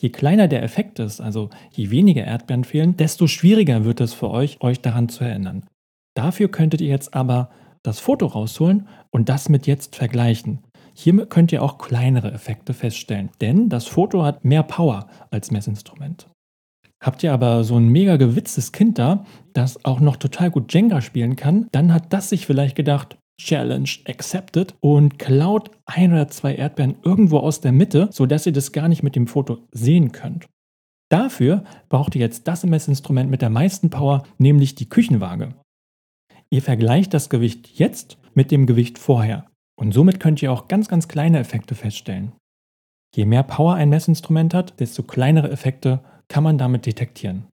Je 0.00 0.10
kleiner 0.10 0.46
der 0.46 0.62
Effekt 0.62 1.00
ist, 1.00 1.20
also 1.20 1.50
je 1.72 1.90
weniger 1.90 2.24
Erdbeeren 2.24 2.64
fehlen, 2.64 2.96
desto 2.96 3.26
schwieriger 3.26 3.84
wird 3.84 4.00
es 4.00 4.14
für 4.14 4.30
euch, 4.30 4.60
euch 4.60 4.80
daran 4.80 5.08
zu 5.08 5.24
erinnern. 5.24 5.66
Dafür 6.14 6.48
könntet 6.48 6.80
ihr 6.80 6.88
jetzt 6.88 7.14
aber 7.14 7.50
das 7.82 7.98
Foto 7.98 8.26
rausholen 8.26 8.86
und 9.10 9.28
das 9.28 9.48
mit 9.48 9.66
jetzt 9.66 9.96
vergleichen. 9.96 10.60
Hier 10.94 11.26
könnt 11.26 11.52
ihr 11.52 11.62
auch 11.62 11.78
kleinere 11.78 12.32
Effekte 12.32 12.74
feststellen, 12.74 13.30
denn 13.40 13.68
das 13.68 13.86
Foto 13.86 14.24
hat 14.24 14.44
mehr 14.44 14.62
Power 14.62 15.08
als 15.30 15.50
Messinstrument. 15.50 16.28
Habt 17.00 17.22
ihr 17.22 17.32
aber 17.32 17.62
so 17.62 17.76
ein 17.76 17.88
mega 17.88 18.16
gewitztes 18.16 18.72
Kind 18.72 18.98
da, 18.98 19.24
das 19.52 19.84
auch 19.84 20.00
noch 20.00 20.16
total 20.16 20.50
gut 20.50 20.72
Jenga 20.74 21.00
spielen 21.00 21.36
kann, 21.36 21.68
dann 21.70 21.92
hat 21.92 22.12
das 22.12 22.28
sich 22.28 22.46
vielleicht 22.46 22.74
gedacht, 22.74 23.16
Challenge 23.40 23.88
accepted 24.06 24.74
und 24.80 25.18
klaut 25.18 25.70
ein 25.86 26.12
oder 26.12 26.28
zwei 26.28 26.54
Erdbeeren 26.54 26.96
irgendwo 27.02 27.38
aus 27.38 27.60
der 27.60 27.72
Mitte, 27.72 28.08
sodass 28.10 28.46
ihr 28.46 28.52
das 28.52 28.72
gar 28.72 28.88
nicht 28.88 29.02
mit 29.02 29.16
dem 29.16 29.26
Foto 29.26 29.58
sehen 29.72 30.12
könnt. 30.12 30.46
Dafür 31.10 31.64
braucht 31.88 32.14
ihr 32.14 32.20
jetzt 32.20 32.46
das 32.48 32.64
Messinstrument 32.64 33.30
mit 33.30 33.40
der 33.40 33.50
meisten 33.50 33.90
Power, 33.90 34.24
nämlich 34.36 34.74
die 34.74 34.88
Küchenwaage. 34.88 35.54
Ihr 36.50 36.62
vergleicht 36.62 37.14
das 37.14 37.30
Gewicht 37.30 37.78
jetzt 37.78 38.18
mit 38.34 38.50
dem 38.50 38.66
Gewicht 38.66 38.98
vorher 38.98 39.46
und 39.78 39.92
somit 39.92 40.20
könnt 40.20 40.42
ihr 40.42 40.52
auch 40.52 40.68
ganz, 40.68 40.88
ganz 40.88 41.08
kleine 41.08 41.38
Effekte 41.38 41.74
feststellen. 41.74 42.32
Je 43.14 43.24
mehr 43.24 43.42
Power 43.42 43.74
ein 43.74 43.88
Messinstrument 43.88 44.52
hat, 44.52 44.78
desto 44.80 45.02
kleinere 45.02 45.50
Effekte 45.50 46.00
kann 46.28 46.44
man 46.44 46.58
damit 46.58 46.84
detektieren. 46.84 47.46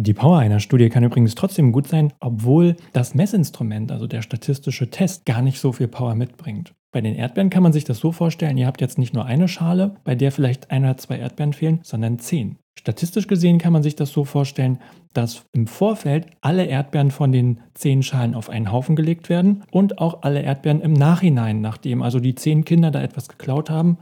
Die 0.00 0.14
Power 0.14 0.38
einer 0.38 0.60
Studie 0.60 0.90
kann 0.90 1.02
übrigens 1.02 1.34
trotzdem 1.34 1.72
gut 1.72 1.88
sein, 1.88 2.12
obwohl 2.20 2.76
das 2.92 3.16
Messinstrument, 3.16 3.90
also 3.90 4.06
der 4.06 4.22
statistische 4.22 4.90
Test, 4.90 5.26
gar 5.26 5.42
nicht 5.42 5.58
so 5.58 5.72
viel 5.72 5.88
Power 5.88 6.14
mitbringt. 6.14 6.72
Bei 6.92 7.00
den 7.00 7.16
Erdbeeren 7.16 7.50
kann 7.50 7.64
man 7.64 7.72
sich 7.72 7.82
das 7.82 7.98
so 7.98 8.12
vorstellen, 8.12 8.56
ihr 8.56 8.68
habt 8.68 8.80
jetzt 8.80 8.96
nicht 8.96 9.12
nur 9.12 9.24
eine 9.24 9.48
Schale, 9.48 9.96
bei 10.04 10.14
der 10.14 10.30
vielleicht 10.30 10.70
ein 10.70 10.84
oder 10.84 10.98
zwei 10.98 11.18
Erdbeeren 11.18 11.52
fehlen, 11.52 11.80
sondern 11.82 12.20
zehn. 12.20 12.58
Statistisch 12.78 13.26
gesehen 13.26 13.58
kann 13.58 13.72
man 13.72 13.82
sich 13.82 13.96
das 13.96 14.12
so 14.12 14.24
vorstellen, 14.24 14.78
dass 15.14 15.44
im 15.52 15.66
Vorfeld 15.66 16.28
alle 16.42 16.66
Erdbeeren 16.66 17.10
von 17.10 17.32
den 17.32 17.58
zehn 17.74 18.04
Schalen 18.04 18.36
auf 18.36 18.50
einen 18.50 18.70
Haufen 18.70 18.94
gelegt 18.94 19.28
werden 19.28 19.64
und 19.72 19.98
auch 19.98 20.22
alle 20.22 20.42
Erdbeeren 20.42 20.80
im 20.80 20.92
Nachhinein, 20.92 21.60
nachdem 21.60 22.02
also 22.02 22.20
die 22.20 22.36
zehn 22.36 22.64
Kinder 22.64 22.92
da 22.92 23.02
etwas 23.02 23.28
geklaut 23.28 23.68
haben, 23.68 23.98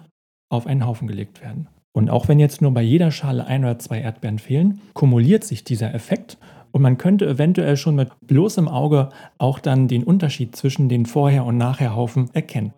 auf 0.50 0.66
einen 0.66 0.84
Haufen 0.86 1.08
gelegt 1.08 1.40
werden. 1.40 1.68
Und 1.96 2.10
auch 2.10 2.28
wenn 2.28 2.38
jetzt 2.38 2.60
nur 2.60 2.74
bei 2.74 2.82
jeder 2.82 3.10
Schale 3.10 3.46
ein 3.46 3.64
oder 3.64 3.78
zwei 3.78 4.02
Erdbeeren 4.02 4.38
fehlen, 4.38 4.82
kumuliert 4.92 5.44
sich 5.44 5.64
dieser 5.64 5.94
Effekt 5.94 6.36
und 6.70 6.82
man 6.82 6.98
könnte 6.98 7.26
eventuell 7.26 7.78
schon 7.78 7.94
mit 7.94 8.10
bloßem 8.20 8.68
Auge 8.68 9.08
auch 9.38 9.60
dann 9.60 9.88
den 9.88 10.04
Unterschied 10.04 10.54
zwischen 10.54 10.90
den 10.90 11.06
Vorher- 11.06 11.46
und 11.46 11.56
Nachherhaufen 11.56 12.28
erkennen. 12.34 12.74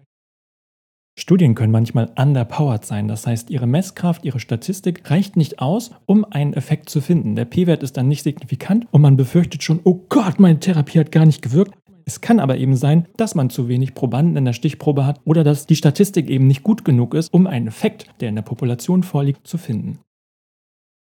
Studien 1.18 1.56
können 1.56 1.72
manchmal 1.72 2.12
underpowered 2.16 2.84
sein, 2.84 3.08
das 3.08 3.26
heißt, 3.26 3.50
ihre 3.50 3.66
Messkraft, 3.66 4.24
ihre 4.24 4.38
Statistik 4.38 5.10
reicht 5.10 5.36
nicht 5.36 5.58
aus, 5.58 5.90
um 6.06 6.24
einen 6.24 6.52
Effekt 6.52 6.88
zu 6.88 7.00
finden. 7.00 7.34
Der 7.34 7.44
P-Wert 7.44 7.82
ist 7.82 7.96
dann 7.96 8.06
nicht 8.06 8.22
signifikant 8.22 8.86
und 8.92 9.00
man 9.00 9.16
befürchtet 9.16 9.64
schon, 9.64 9.80
oh 9.82 10.04
Gott, 10.08 10.38
meine 10.38 10.60
Therapie 10.60 11.00
hat 11.00 11.10
gar 11.10 11.26
nicht 11.26 11.42
gewirkt. 11.42 11.74
Es 12.08 12.22
kann 12.22 12.40
aber 12.40 12.56
eben 12.56 12.74
sein, 12.74 13.06
dass 13.18 13.34
man 13.34 13.50
zu 13.50 13.68
wenig 13.68 13.92
Probanden 13.92 14.38
in 14.38 14.46
der 14.46 14.54
Stichprobe 14.54 15.04
hat 15.04 15.20
oder 15.26 15.44
dass 15.44 15.66
die 15.66 15.76
Statistik 15.76 16.30
eben 16.30 16.46
nicht 16.46 16.62
gut 16.62 16.82
genug 16.82 17.12
ist, 17.12 17.34
um 17.34 17.46
einen 17.46 17.66
Effekt, 17.66 18.06
der 18.20 18.30
in 18.30 18.34
der 18.34 18.40
Population 18.40 19.02
vorliegt, 19.02 19.46
zu 19.46 19.58
finden. 19.58 19.98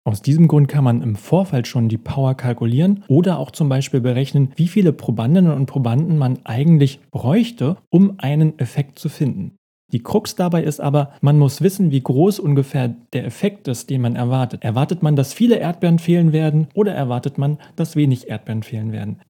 Aus 0.03 0.21
diesem 0.21 0.49
Grund 0.49 0.67
kann 0.67 0.83
man 0.83 1.01
im 1.01 1.15
Vorfeld 1.15 1.65
schon 1.65 1.87
die 1.87 1.97
Power 1.97 2.35
kalkulieren 2.35 3.05
oder 3.07 3.39
auch 3.39 3.51
zum 3.51 3.69
Beispiel 3.69 4.01
berechnen, 4.01 4.51
wie 4.57 4.67
viele 4.67 4.91
Probandinnen 4.91 5.53
und 5.53 5.67
Probanden 5.67 6.17
man 6.17 6.39
eigentlich 6.43 6.99
bräuchte, 7.09 7.77
um 7.89 8.15
einen 8.17 8.59
Effekt 8.59 8.99
zu 8.99 9.07
finden. 9.07 9.55
Die 9.93 10.03
Krux 10.03 10.35
dabei 10.35 10.61
ist 10.61 10.81
aber, 10.81 11.13
man 11.21 11.39
muss 11.39 11.61
wissen, 11.61 11.89
wie 11.91 12.01
groß 12.01 12.41
ungefähr 12.41 12.93
der 13.13 13.23
Effekt 13.23 13.69
ist, 13.69 13.89
den 13.89 14.01
man 14.01 14.17
erwartet. 14.17 14.61
Erwartet 14.65 15.03
man, 15.03 15.15
dass 15.15 15.31
viele 15.31 15.55
Erdbeeren 15.55 15.99
fehlen 15.99 16.33
werden 16.33 16.67
oder 16.73 16.93
erwartet 16.93 17.37
man, 17.37 17.59
dass 17.77 17.95
wenig 17.95 18.27
Erdbeeren 18.27 18.63
fehlen 18.63 18.91
werden? 18.91 19.21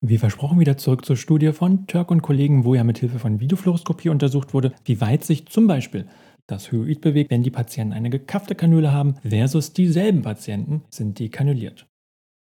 Wie 0.00 0.18
versprochen 0.18 0.60
wieder 0.60 0.76
zurück 0.76 1.04
zur 1.04 1.16
Studie 1.16 1.52
von 1.52 1.86
Turk 1.86 2.10
und 2.10 2.22
Kollegen, 2.22 2.64
wo 2.64 2.74
ja 2.74 2.84
mit 2.84 2.98
Hilfe 2.98 3.18
von 3.18 3.40
Videofluoroskopie 3.40 4.10
untersucht 4.10 4.52
wurde, 4.52 4.72
wie 4.84 5.00
weit 5.00 5.24
sich 5.24 5.46
zum 5.46 5.66
Beispiel 5.66 6.06
das 6.46 6.70
Hyoid 6.70 7.00
bewegt, 7.00 7.30
wenn 7.30 7.42
die 7.42 7.50
Patienten 7.50 7.94
eine 7.94 8.10
gekaffte 8.10 8.54
Kanüle 8.54 8.92
haben, 8.92 9.14
versus 9.22 9.72
dieselben 9.72 10.22
Patienten 10.22 10.82
sind 10.90 11.18
dekanuliert. 11.18 11.86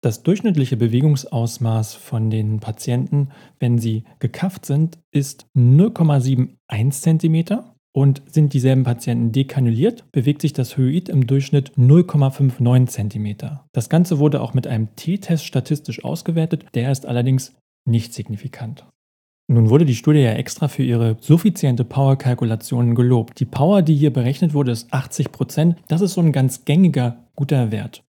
Das 0.01 0.23
durchschnittliche 0.23 0.77
Bewegungsausmaß 0.77 1.95
von 1.95 2.29
den 2.29 2.61
Patienten, 2.61 3.29
wenn 3.59 3.77
sie 3.77 4.05
gekafft 4.19 4.65
sind, 4.65 4.97
ist 5.11 5.47
0,71 5.57 6.55
cm 6.91 7.63
und 7.91 8.21
sind 8.31 8.53
dieselben 8.53 8.83
Patienten 8.83 9.31
dekanuliert, 9.31 10.05
bewegt 10.11 10.41
sich 10.41 10.53
das 10.53 10.77
Hyoid 10.77 11.09
im 11.09 11.27
Durchschnitt 11.27 11.71
0,59 11.77 12.87
cm. 12.87 13.59
Das 13.73 13.89
Ganze 13.89 14.19
wurde 14.19 14.41
auch 14.41 14.53
mit 14.53 14.67
einem 14.67 14.95
T-Test 14.95 15.45
statistisch 15.45 16.03
ausgewertet, 16.03 16.65
der 16.75 16.91
ist 16.91 17.05
allerdings 17.05 17.55
nicht 17.85 18.13
signifikant. 18.13 18.85
Nun 19.51 19.71
wurde 19.71 19.85
die 19.85 19.95
Studie 19.95 20.19
ja 20.19 20.33
extra 20.33 20.67
für 20.67 20.83
ihre 20.83 21.17
suffiziente 21.21 21.83
Power-Kalkulationen 21.83 22.93
gelobt. 22.93 23.39
Die 23.39 23.45
Power, 23.45 23.81
die 23.81 23.95
hier 23.95 24.13
berechnet 24.13 24.53
wurde, 24.53 24.71
ist 24.71 24.93
80%. 24.93 25.29
Prozent. 25.29 25.75
Das 25.87 26.01
ist 26.01 26.13
so 26.13 26.21
ein 26.21 26.31
ganz 26.31 26.65
gängiger, 26.65 27.25
guter 27.35 27.71
Wert. 27.71 28.03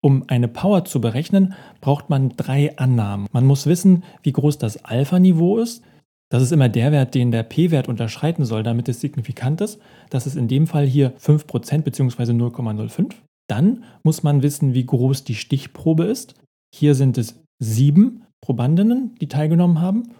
Um 0.00 0.22
eine 0.28 0.46
Power 0.46 0.84
zu 0.84 1.00
berechnen, 1.00 1.54
braucht 1.80 2.10
man 2.10 2.28
drei 2.36 2.78
Annahmen. 2.78 3.26
Man 3.32 3.44
muss 3.44 3.66
wissen, 3.66 4.04
wie 4.22 4.30
groß 4.30 4.58
das 4.58 4.84
Alpha-Niveau 4.84 5.58
ist, 5.58 5.82
das 6.30 6.42
ist 6.42 6.52
immer 6.52 6.68
der 6.68 6.92
Wert, 6.92 7.14
den 7.14 7.30
der 7.30 7.42
P-Wert 7.42 7.88
unterschreiten 7.88 8.44
soll, 8.44 8.62
damit 8.62 8.88
es 8.88 9.00
signifikant 9.00 9.60
ist. 9.60 9.80
Das 10.10 10.26
ist 10.26 10.36
in 10.36 10.48
dem 10.48 10.66
Fall 10.66 10.86
hier 10.86 11.16
5% 11.16 11.82
bzw. 11.82 12.22
0,05. 12.32 13.14
Dann 13.48 13.84
muss 14.02 14.22
man 14.22 14.42
wissen, 14.42 14.74
wie 14.74 14.84
groß 14.84 15.24
die 15.24 15.34
Stichprobe 15.34 16.04
ist. 16.04 16.34
Hier 16.74 16.94
sind 16.94 17.16
es 17.16 17.40
sieben 17.58 18.24
Probandinnen, 18.42 19.14
die 19.20 19.28
teilgenommen 19.28 19.80
haben. 19.80 20.14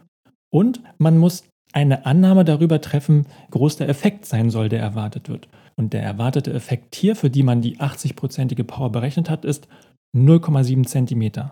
Und 0.51 0.81
man 0.97 1.19
muss 1.19 1.45
eine 1.73 2.07
Annahme 2.07 2.47
darüber 2.47 2.81
treffen, 2.81 3.27
groß 3.51 3.77
der 3.77 3.91
Effekt 3.91 4.25
sein 4.25 4.49
soll, 4.49 4.71
der 4.71 4.81
erwartet 4.81 5.29
wird. 5.29 5.49
Und 5.77 5.93
der 5.93 6.03
erwartete 6.03 6.53
Effekt 6.55 6.95
hier, 6.95 7.15
für 7.15 7.29
die 7.29 7.43
man 7.43 7.61
die 7.61 7.77
80-prozentige 7.79 8.65
Power 8.65 8.91
berechnet 8.91 9.29
hat, 9.29 9.45
ist 9.45 9.69
0,7 10.17 10.87
cm. 10.87 11.51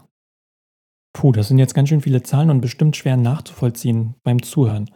Puh, 1.17 1.33
das 1.33 1.49
sind 1.49 1.57
jetzt 1.57 1.73
ganz 1.73 1.89
schön 1.89 2.03
viele 2.03 2.23
Zahlen 2.23 2.51
und 2.51 2.61
bestimmt 2.61 2.95
schwer 2.95 3.17
nachzuvollziehen 3.17 4.17
beim 4.23 4.43
Zuhören. 4.43 4.91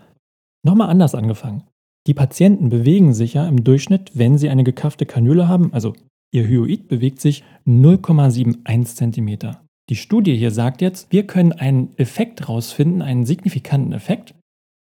Nochmal 0.62 0.90
anders 0.90 1.14
angefangen. 1.14 1.62
Die 2.06 2.12
Patienten 2.12 2.68
bewegen 2.68 3.14
sich 3.14 3.32
ja 3.32 3.48
im 3.48 3.64
Durchschnitt, 3.64 4.10
wenn 4.12 4.36
sie 4.36 4.50
eine 4.50 4.62
gekaffte 4.62 5.06
Kanüle 5.06 5.48
haben, 5.48 5.72
also 5.72 5.94
ihr 6.30 6.46
Hyoid 6.46 6.88
bewegt 6.88 7.22
sich 7.22 7.42
0,71 7.66 8.84
cm. 8.96 9.56
Die 9.88 9.96
Studie 9.96 10.36
hier 10.36 10.50
sagt 10.50 10.82
jetzt, 10.82 11.10
wir 11.10 11.26
können 11.26 11.52
einen 11.52 11.96
Effekt 11.96 12.50
rausfinden, 12.50 13.00
einen 13.00 13.24
signifikanten 13.24 13.94
Effekt, 13.94 14.34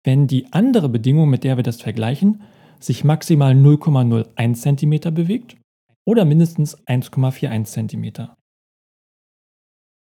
wenn 0.06 0.28
die 0.28 0.54
andere 0.54 0.88
Bedingung, 0.88 1.30
mit 1.30 1.44
der 1.44 1.58
wir 1.58 1.64
das 1.64 1.82
vergleichen, 1.82 2.44
sich 2.80 3.04
maximal 3.04 3.52
0,01 3.52 4.78
cm 4.78 5.14
bewegt 5.14 5.58
oder 6.08 6.24
mindestens 6.24 6.82
1,41 6.88 7.90
cm. 7.90 8.30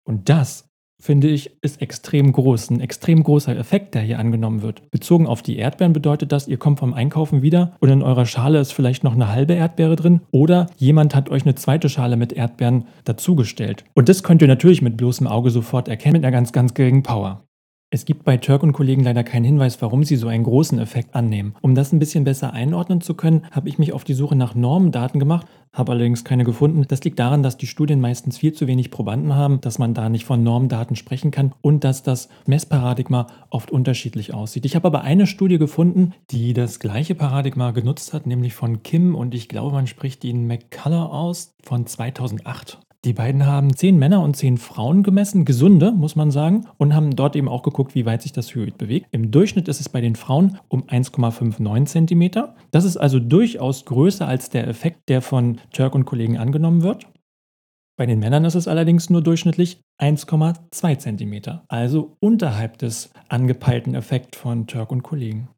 Und 0.07 0.29
das 0.29 0.66
finde 0.99 1.27
ich, 1.27 1.51
ist 1.61 1.81
extrem 1.81 2.31
groß. 2.31 2.69
Ein 2.71 2.81
extrem 2.81 3.23
großer 3.23 3.55
Effekt, 3.55 3.95
der 3.95 4.01
hier 4.01 4.19
angenommen 4.19 4.61
wird. 4.61 4.89
Bezogen 4.91 5.27
auf 5.27 5.41
die 5.41 5.57
Erdbeeren 5.57 5.93
bedeutet 5.93 6.31
das, 6.31 6.47
ihr 6.47 6.57
kommt 6.57 6.79
vom 6.79 6.93
Einkaufen 6.93 7.41
wieder 7.41 7.75
und 7.79 7.89
in 7.89 8.01
eurer 8.01 8.25
Schale 8.25 8.59
ist 8.59 8.73
vielleicht 8.73 9.03
noch 9.03 9.13
eine 9.13 9.29
halbe 9.29 9.53
Erdbeere 9.53 9.95
drin 9.95 10.21
oder 10.31 10.67
jemand 10.77 11.15
hat 11.15 11.29
euch 11.29 11.43
eine 11.43 11.55
zweite 11.55 11.89
Schale 11.89 12.17
mit 12.17 12.33
Erdbeeren 12.33 12.85
dazugestellt. 13.05 13.85
Und 13.93 14.09
das 14.09 14.23
könnt 14.23 14.41
ihr 14.41 14.47
natürlich 14.47 14.81
mit 14.81 14.97
bloßem 14.97 15.27
Auge 15.27 15.51
sofort 15.51 15.87
erkennen 15.87 16.13
mit 16.13 16.25
einer 16.25 16.31
ganz, 16.31 16.51
ganz 16.51 16.73
geringen 16.73 17.03
Power. 17.03 17.46
Es 17.89 18.03
gibt 18.03 18.25
bei 18.25 18.35
Turk 18.35 18.63
und 18.63 18.73
Kollegen 18.73 19.05
leider 19.05 19.23
keinen 19.23 19.45
Hinweis, 19.45 19.81
warum 19.81 20.03
sie 20.03 20.17
so 20.17 20.27
einen 20.27 20.43
großen 20.43 20.77
Effekt 20.77 21.15
annehmen. 21.15 21.55
Um 21.61 21.73
das 21.73 21.93
ein 21.93 21.99
bisschen 21.99 22.25
besser 22.25 22.51
einordnen 22.51 22.99
zu 22.99 23.13
können, 23.13 23.45
habe 23.51 23.69
ich 23.69 23.79
mich 23.79 23.93
auf 23.93 24.03
die 24.03 24.13
Suche 24.13 24.35
nach 24.35 24.55
Normendaten 24.55 25.21
gemacht, 25.21 25.47
habe 25.71 25.93
allerdings 25.93 26.25
keine 26.25 26.43
gefunden. 26.43 26.83
Das 26.89 27.01
liegt 27.05 27.17
daran, 27.17 27.43
dass 27.43 27.55
die 27.55 27.65
Studien 27.65 28.01
meistens 28.01 28.39
viel 28.39 28.51
zu 28.51 28.67
wenig 28.67 28.91
Probanden 28.91 29.35
haben, 29.35 29.61
dass 29.61 29.79
man 29.79 29.93
da 29.93 30.09
nicht 30.09 30.25
von 30.25 30.43
Normdaten 30.43 30.97
sprechen 30.97 31.31
kann 31.31 31.53
und 31.61 31.85
dass 31.85 32.03
das 32.03 32.27
Messparadigma 32.45 33.27
oft 33.51 33.71
unterschiedlich 33.71 34.33
aussieht. 34.33 34.65
Ich 34.65 34.75
habe 34.75 34.87
aber 34.87 35.03
eine 35.03 35.25
Studie 35.25 35.57
gefunden, 35.57 36.13
die 36.29 36.51
das 36.51 36.81
gleiche 36.81 37.15
Paradigma 37.15 37.71
genutzt 37.71 38.11
hat, 38.13 38.27
nämlich 38.27 38.53
von 38.53 38.83
Kim 38.83 39.15
und 39.15 39.33
ich 39.33 39.47
glaube, 39.47 39.71
man 39.71 39.87
spricht 39.87 40.25
ihn 40.25 40.45
McCullough 40.45 41.13
aus 41.13 41.55
von 41.63 41.85
2008. 41.85 42.79
Die 43.05 43.13
beiden 43.13 43.45
haben 43.45 43.75
zehn 43.75 43.97
Männer 43.97 44.21
und 44.21 44.35
zehn 44.35 44.57
Frauen 44.57 45.03
gemessen, 45.03 45.45
gesunde, 45.45 45.91
muss 45.91 46.15
man 46.15 46.31
sagen, 46.31 46.65
und 46.77 46.95
haben 46.95 47.15
dort 47.15 47.35
eben 47.35 47.47
auch 47.47 47.63
geguckt, 47.63 47.95
wie 47.95 48.05
weit 48.05 48.21
sich 48.21 48.33
das 48.33 48.53
Hyoid 48.53 48.77
bewegt. 48.77 49.07
Im 49.11 49.31
Durchschnitt 49.31 49.67
ist 49.67 49.79
es 49.79 49.87
bei 49.87 50.01
den 50.01 50.15
Frauen 50.15 50.57
um 50.67 50.83
1,59 50.83 52.07
cm. 52.07 52.49
Das 52.71 52.85
ist 52.85 52.97
also 52.97 53.19
durchaus 53.19 53.85
größer 53.85 54.27
als 54.27 54.49
der 54.49 54.67
Effekt, 54.67 55.09
der 55.09 55.21
von 55.21 55.59
Turk 55.71 55.93
und 55.95 56.05
Kollegen 56.05 56.37
angenommen 56.37 56.81
wird. 56.81 57.07
Bei 57.97 58.05
den 58.05 58.19
Männern 58.19 58.45
ist 58.45 58.55
es 58.55 58.67
allerdings 58.67 59.09
nur 59.09 59.23
durchschnittlich 59.23 59.81
1,2 59.99 60.99
cm, 60.99 61.61
also 61.67 62.15
unterhalb 62.19 62.77
des 62.77 63.11
angepeilten 63.27 63.95
Effekts 63.95 64.37
von 64.37 64.67
Turk 64.67 64.91
und 64.91 65.01
Kollegen. 65.01 65.49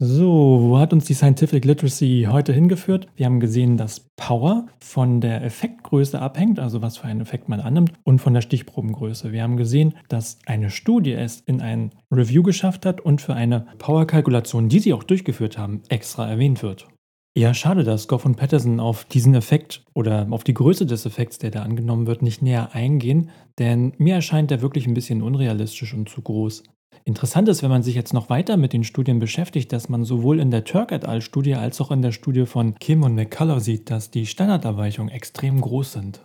So, 0.00 0.58
wo 0.60 0.78
hat 0.78 0.92
uns 0.92 1.04
die 1.04 1.14
Scientific 1.14 1.64
Literacy 1.64 2.26
heute 2.28 2.52
hingeführt? 2.52 3.06
Wir 3.14 3.26
haben 3.26 3.38
gesehen, 3.38 3.76
dass 3.76 4.00
Power 4.16 4.66
von 4.80 5.20
der 5.20 5.44
Effektgröße 5.44 6.20
abhängt, 6.20 6.58
also 6.58 6.82
was 6.82 6.96
für 6.96 7.04
einen 7.04 7.20
Effekt 7.20 7.48
man 7.48 7.60
annimmt, 7.60 7.92
und 8.02 8.18
von 8.18 8.34
der 8.34 8.40
Stichprobengröße. 8.40 9.30
Wir 9.30 9.44
haben 9.44 9.56
gesehen, 9.56 9.94
dass 10.08 10.38
eine 10.46 10.70
Studie 10.70 11.12
es 11.12 11.42
in 11.42 11.60
ein 11.60 11.92
Review 12.12 12.42
geschafft 12.42 12.86
hat 12.86 13.00
und 13.00 13.20
für 13.20 13.34
eine 13.34 13.66
Power-Kalkulation, 13.78 14.68
die 14.68 14.80
sie 14.80 14.92
auch 14.92 15.04
durchgeführt 15.04 15.58
haben, 15.58 15.82
extra 15.88 16.28
erwähnt 16.28 16.64
wird. 16.64 16.88
Ja, 17.36 17.54
schade, 17.54 17.84
dass 17.84 18.08
Goff 18.08 18.24
und 18.24 18.36
Patterson 18.36 18.80
auf 18.80 19.04
diesen 19.04 19.34
Effekt 19.34 19.84
oder 19.94 20.26
auf 20.30 20.42
die 20.42 20.54
Größe 20.54 20.86
des 20.86 21.06
Effekts, 21.06 21.38
der 21.38 21.52
da 21.52 21.62
angenommen 21.62 22.08
wird, 22.08 22.20
nicht 22.22 22.42
näher 22.42 22.74
eingehen, 22.74 23.30
denn 23.60 23.92
mir 23.98 24.16
erscheint 24.16 24.50
der 24.50 24.60
wirklich 24.60 24.88
ein 24.88 24.94
bisschen 24.94 25.22
unrealistisch 25.22 25.94
und 25.94 26.08
zu 26.08 26.20
groß. 26.20 26.64
Interessant 27.06 27.48
ist, 27.50 27.62
wenn 27.62 27.70
man 27.70 27.82
sich 27.82 27.94
jetzt 27.94 28.14
noch 28.14 28.30
weiter 28.30 28.56
mit 28.56 28.72
den 28.72 28.82
Studien 28.82 29.18
beschäftigt, 29.18 29.72
dass 29.72 29.90
man 29.90 30.04
sowohl 30.04 30.40
in 30.40 30.50
der 30.50 30.64
Turk 30.64 30.90
et 30.90 31.04
al. 31.04 31.20
Studie 31.20 31.54
als 31.54 31.78
auch 31.82 31.90
in 31.90 32.00
der 32.00 32.12
Studie 32.12 32.46
von 32.46 32.76
Kim 32.76 33.02
und 33.02 33.14
McCullough 33.14 33.60
sieht, 33.60 33.90
dass 33.90 34.10
die 34.10 34.24
Standardabweichungen 34.24 35.12
extrem 35.12 35.60
groß 35.60 35.92
sind. 35.92 36.22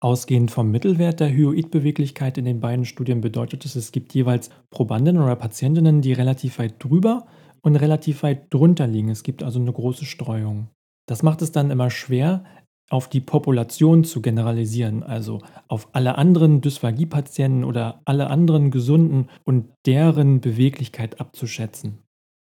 Ausgehend 0.00 0.50
vom 0.50 0.70
Mittelwert 0.70 1.20
der 1.20 1.30
Hyoidbeweglichkeit 1.30 2.38
in 2.38 2.46
den 2.46 2.58
beiden 2.58 2.86
Studien 2.86 3.20
bedeutet 3.20 3.66
es, 3.66 3.76
es 3.76 3.92
gibt 3.92 4.14
jeweils 4.14 4.50
Probandinnen 4.70 5.22
oder 5.22 5.36
Patientinnen, 5.36 6.00
die 6.00 6.14
relativ 6.14 6.58
weit 6.58 6.82
drüber 6.82 7.26
und 7.60 7.76
relativ 7.76 8.22
weit 8.22 8.52
drunter 8.52 8.86
liegen. 8.86 9.10
Es 9.10 9.22
gibt 9.22 9.42
also 9.42 9.60
eine 9.60 9.72
große 9.72 10.06
Streuung. 10.06 10.68
Das 11.06 11.22
macht 11.22 11.42
es 11.42 11.52
dann 11.52 11.70
immer 11.70 11.90
schwer, 11.90 12.44
auf 12.92 13.08
die 13.08 13.20
Population 13.20 14.04
zu 14.04 14.20
generalisieren, 14.20 15.02
also 15.02 15.40
auf 15.66 15.88
alle 15.92 16.18
anderen 16.18 16.60
Dysphagie-Patienten 16.60 17.64
oder 17.64 18.02
alle 18.04 18.28
anderen 18.28 18.70
Gesunden 18.70 19.28
und 19.44 19.70
deren 19.86 20.40
Beweglichkeit 20.42 21.18
abzuschätzen. 21.18 21.98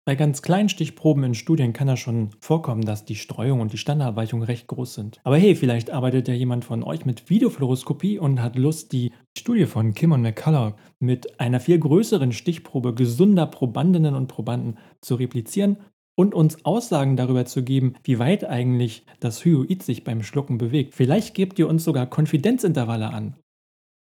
Bei 0.07 0.15
ganz 0.15 0.41
kleinen 0.41 0.71
Stichproben 0.71 1.23
in 1.23 1.35
Studien 1.35 1.75
kann 1.75 1.87
das 1.87 2.01
schon 2.01 2.31
vorkommen, 2.41 2.81
dass 2.81 3.05
die 3.05 3.17
Streuung 3.17 3.61
und 3.61 3.75
die 3.75 3.77
Standardabweichung 3.77 4.43
recht 4.43 4.67
groß 4.67 4.95
sind. 4.95 5.21
Aber 5.23 5.37
hey, 5.37 5.55
vielleicht 5.55 5.91
arbeitet 5.91 6.29
ja 6.29 6.35
jemand 6.35 6.65
von 6.65 6.83
euch 6.83 7.05
mit 7.05 7.29
Videofluoroskopie 7.29 8.19
und 8.19 8.41
hat 8.41 8.57
Lust, 8.57 8.93
die 8.93 9.13
Studie 9.37 9.67
von 9.67 9.93
Kim 9.93 10.13
und 10.13 10.23
McCullough 10.23 10.73
mit 10.99 11.39
einer 11.39 11.61
viel 11.61 11.79
größeren 11.79 12.33
Stichprobe 12.33 12.95
gesunder 12.95 13.45
Probandinnen 13.45 14.15
und 14.15 14.29
Probanden 14.29 14.79
zu 15.03 15.17
replizieren 15.17 15.77
und 16.19 16.35
uns 16.35 16.65
Aussagen 16.65 17.17
darüber 17.17 17.45
zu 17.45 17.63
geben, 17.63 17.95
wie 18.03 18.19
weit 18.19 18.45
eigentlich 18.45 19.07
das 19.21 19.45
Hyoid 19.45 19.85
sich 19.85 20.03
beim 20.03 20.25
Schlucken 20.25 20.59
bewegt. 20.59 20.97
Vielleicht 20.97 21.33
gebt 21.33 21.61
ihr 21.61 21.69
uns 21.69 21.85
sogar 21.85 22.07
Konfidenzintervalle 22.07 23.11
an. 23.11 23.37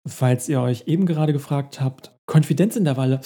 Falls 0.08 0.48
ihr 0.48 0.62
euch 0.62 0.84
eben 0.86 1.08
gerade 1.08 1.34
gefragt 1.34 1.82
habt, 1.82 2.12
Konfidenzintervalle, 2.28 3.20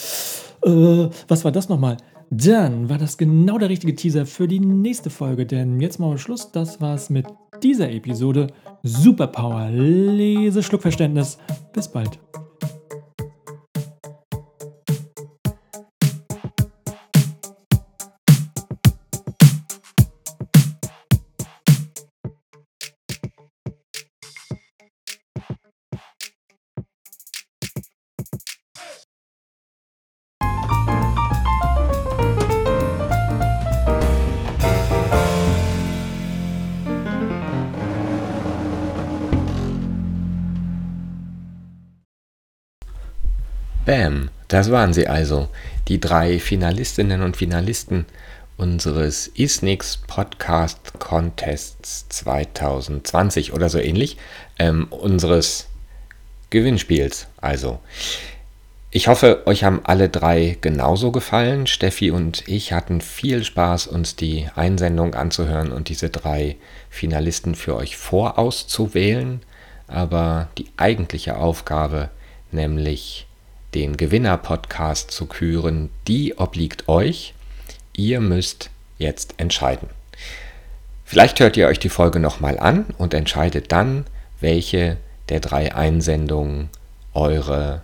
äh, 0.63 1.09
was 1.27 1.43
war 1.43 1.51
das 1.51 1.67
nochmal? 1.67 1.97
Dann 2.29 2.87
war 2.87 2.97
das 2.97 3.17
genau 3.17 3.57
der 3.57 3.69
richtige 3.69 3.93
Teaser 3.93 4.25
für 4.25 4.47
die 4.47 4.61
nächste 4.61 5.09
Folge, 5.09 5.45
denn 5.45 5.81
jetzt 5.81 5.99
wir 5.99 6.17
Schluss. 6.17 6.53
Das 6.53 6.79
war's 6.79 7.09
mit 7.09 7.25
dieser 7.61 7.91
Episode. 7.91 8.47
Superpower, 8.83 9.69
Lese, 9.69 10.63
Schluckverständnis. 10.63 11.37
Bis 11.73 11.89
bald. 11.89 12.19
Bam, 43.87 44.31
das 44.49 44.69
waren 44.69 44.91
sie 44.91 45.07
also, 45.07 45.47
die 45.87 46.01
drei 46.01 46.39
Finalistinnen 46.39 47.21
und 47.21 47.37
Finalisten 47.37 48.05
unseres 48.57 49.31
ISNIX 49.33 49.99
Podcast 50.07 50.99
Contests 50.99 52.05
2020 52.09 53.53
oder 53.53 53.69
so 53.69 53.79
ähnlich, 53.79 54.17
ähm, 54.59 54.87
unseres 54.89 55.67
Gewinnspiels 56.49 57.27
also. 57.37 57.79
Ich 58.91 59.07
hoffe, 59.07 59.43
euch 59.45 59.63
haben 59.63 59.79
alle 59.85 60.09
drei 60.09 60.57
genauso 60.59 61.13
gefallen. 61.13 61.65
Steffi 61.65 62.11
und 62.11 62.45
ich 62.45 62.73
hatten 62.73 62.99
viel 62.99 63.45
Spaß, 63.45 63.87
uns 63.87 64.17
die 64.17 64.49
Einsendung 64.53 65.15
anzuhören 65.15 65.71
und 65.71 65.87
diese 65.87 66.09
drei 66.09 66.57
Finalisten 66.89 67.55
für 67.55 67.77
euch 67.77 67.95
vorauszuwählen. 67.95 69.39
Aber 69.87 70.49
die 70.57 70.67
eigentliche 70.75 71.37
Aufgabe, 71.37 72.09
nämlich 72.51 73.26
den 73.73 73.97
Gewinner-Podcast 73.97 75.11
zu 75.11 75.25
küren, 75.25 75.89
die 76.07 76.37
obliegt 76.37 76.87
euch. 76.87 77.33
Ihr 77.93 78.19
müsst 78.19 78.69
jetzt 78.97 79.35
entscheiden. 79.37 79.89
Vielleicht 81.05 81.39
hört 81.39 81.57
ihr 81.57 81.67
euch 81.67 81.79
die 81.79 81.89
Folge 81.89 82.19
nochmal 82.19 82.59
an 82.59 82.85
und 82.97 83.13
entscheidet 83.13 83.71
dann, 83.71 84.05
welche 84.39 84.97
der 85.29 85.39
drei 85.39 85.73
Einsendungen 85.73 86.69
eure 87.13 87.81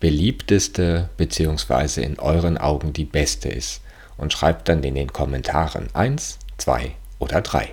beliebteste 0.00 1.08
bzw. 1.16 2.02
in 2.02 2.18
euren 2.18 2.58
Augen 2.58 2.92
die 2.92 3.04
beste 3.04 3.48
ist 3.48 3.80
und 4.16 4.32
schreibt 4.32 4.68
dann 4.68 4.82
in 4.82 4.94
den 4.94 5.12
Kommentaren 5.12 5.88
1, 5.94 6.38
2 6.58 6.92
oder 7.18 7.40
3. 7.40 7.68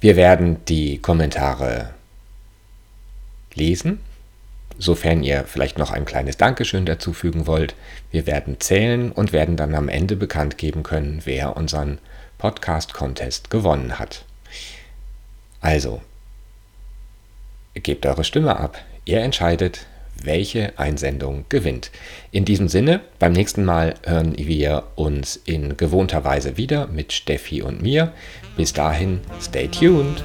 Wir 0.00 0.16
werden 0.16 0.64
die 0.66 0.98
Kommentare 0.98 1.90
lesen 3.54 4.00
Sofern 4.82 5.22
ihr 5.22 5.44
vielleicht 5.44 5.78
noch 5.78 5.92
ein 5.92 6.04
kleines 6.04 6.38
Dankeschön 6.38 6.84
dazufügen 6.86 7.46
wollt, 7.46 7.76
wir 8.10 8.26
werden 8.26 8.56
zählen 8.58 9.12
und 9.12 9.32
werden 9.32 9.56
dann 9.56 9.76
am 9.76 9.88
Ende 9.88 10.16
bekannt 10.16 10.58
geben 10.58 10.82
können, 10.82 11.20
wer 11.22 11.56
unseren 11.56 11.98
Podcast-Contest 12.38 13.48
gewonnen 13.48 14.00
hat. 14.00 14.24
Also, 15.60 16.02
gebt 17.74 18.04
eure 18.06 18.24
Stimme 18.24 18.56
ab. 18.56 18.76
Ihr 19.04 19.20
entscheidet, 19.20 19.86
welche 20.20 20.76
Einsendung 20.80 21.44
gewinnt. 21.48 21.92
In 22.32 22.44
diesem 22.44 22.66
Sinne, 22.66 23.02
beim 23.20 23.30
nächsten 23.30 23.64
Mal 23.64 23.94
hören 24.04 24.36
wir 24.36 24.82
uns 24.96 25.36
in 25.44 25.76
gewohnter 25.76 26.24
Weise 26.24 26.56
wieder 26.56 26.88
mit 26.88 27.12
Steffi 27.12 27.62
und 27.62 27.82
mir. 27.82 28.12
Bis 28.56 28.72
dahin, 28.72 29.20
stay 29.40 29.68
tuned. 29.68 30.24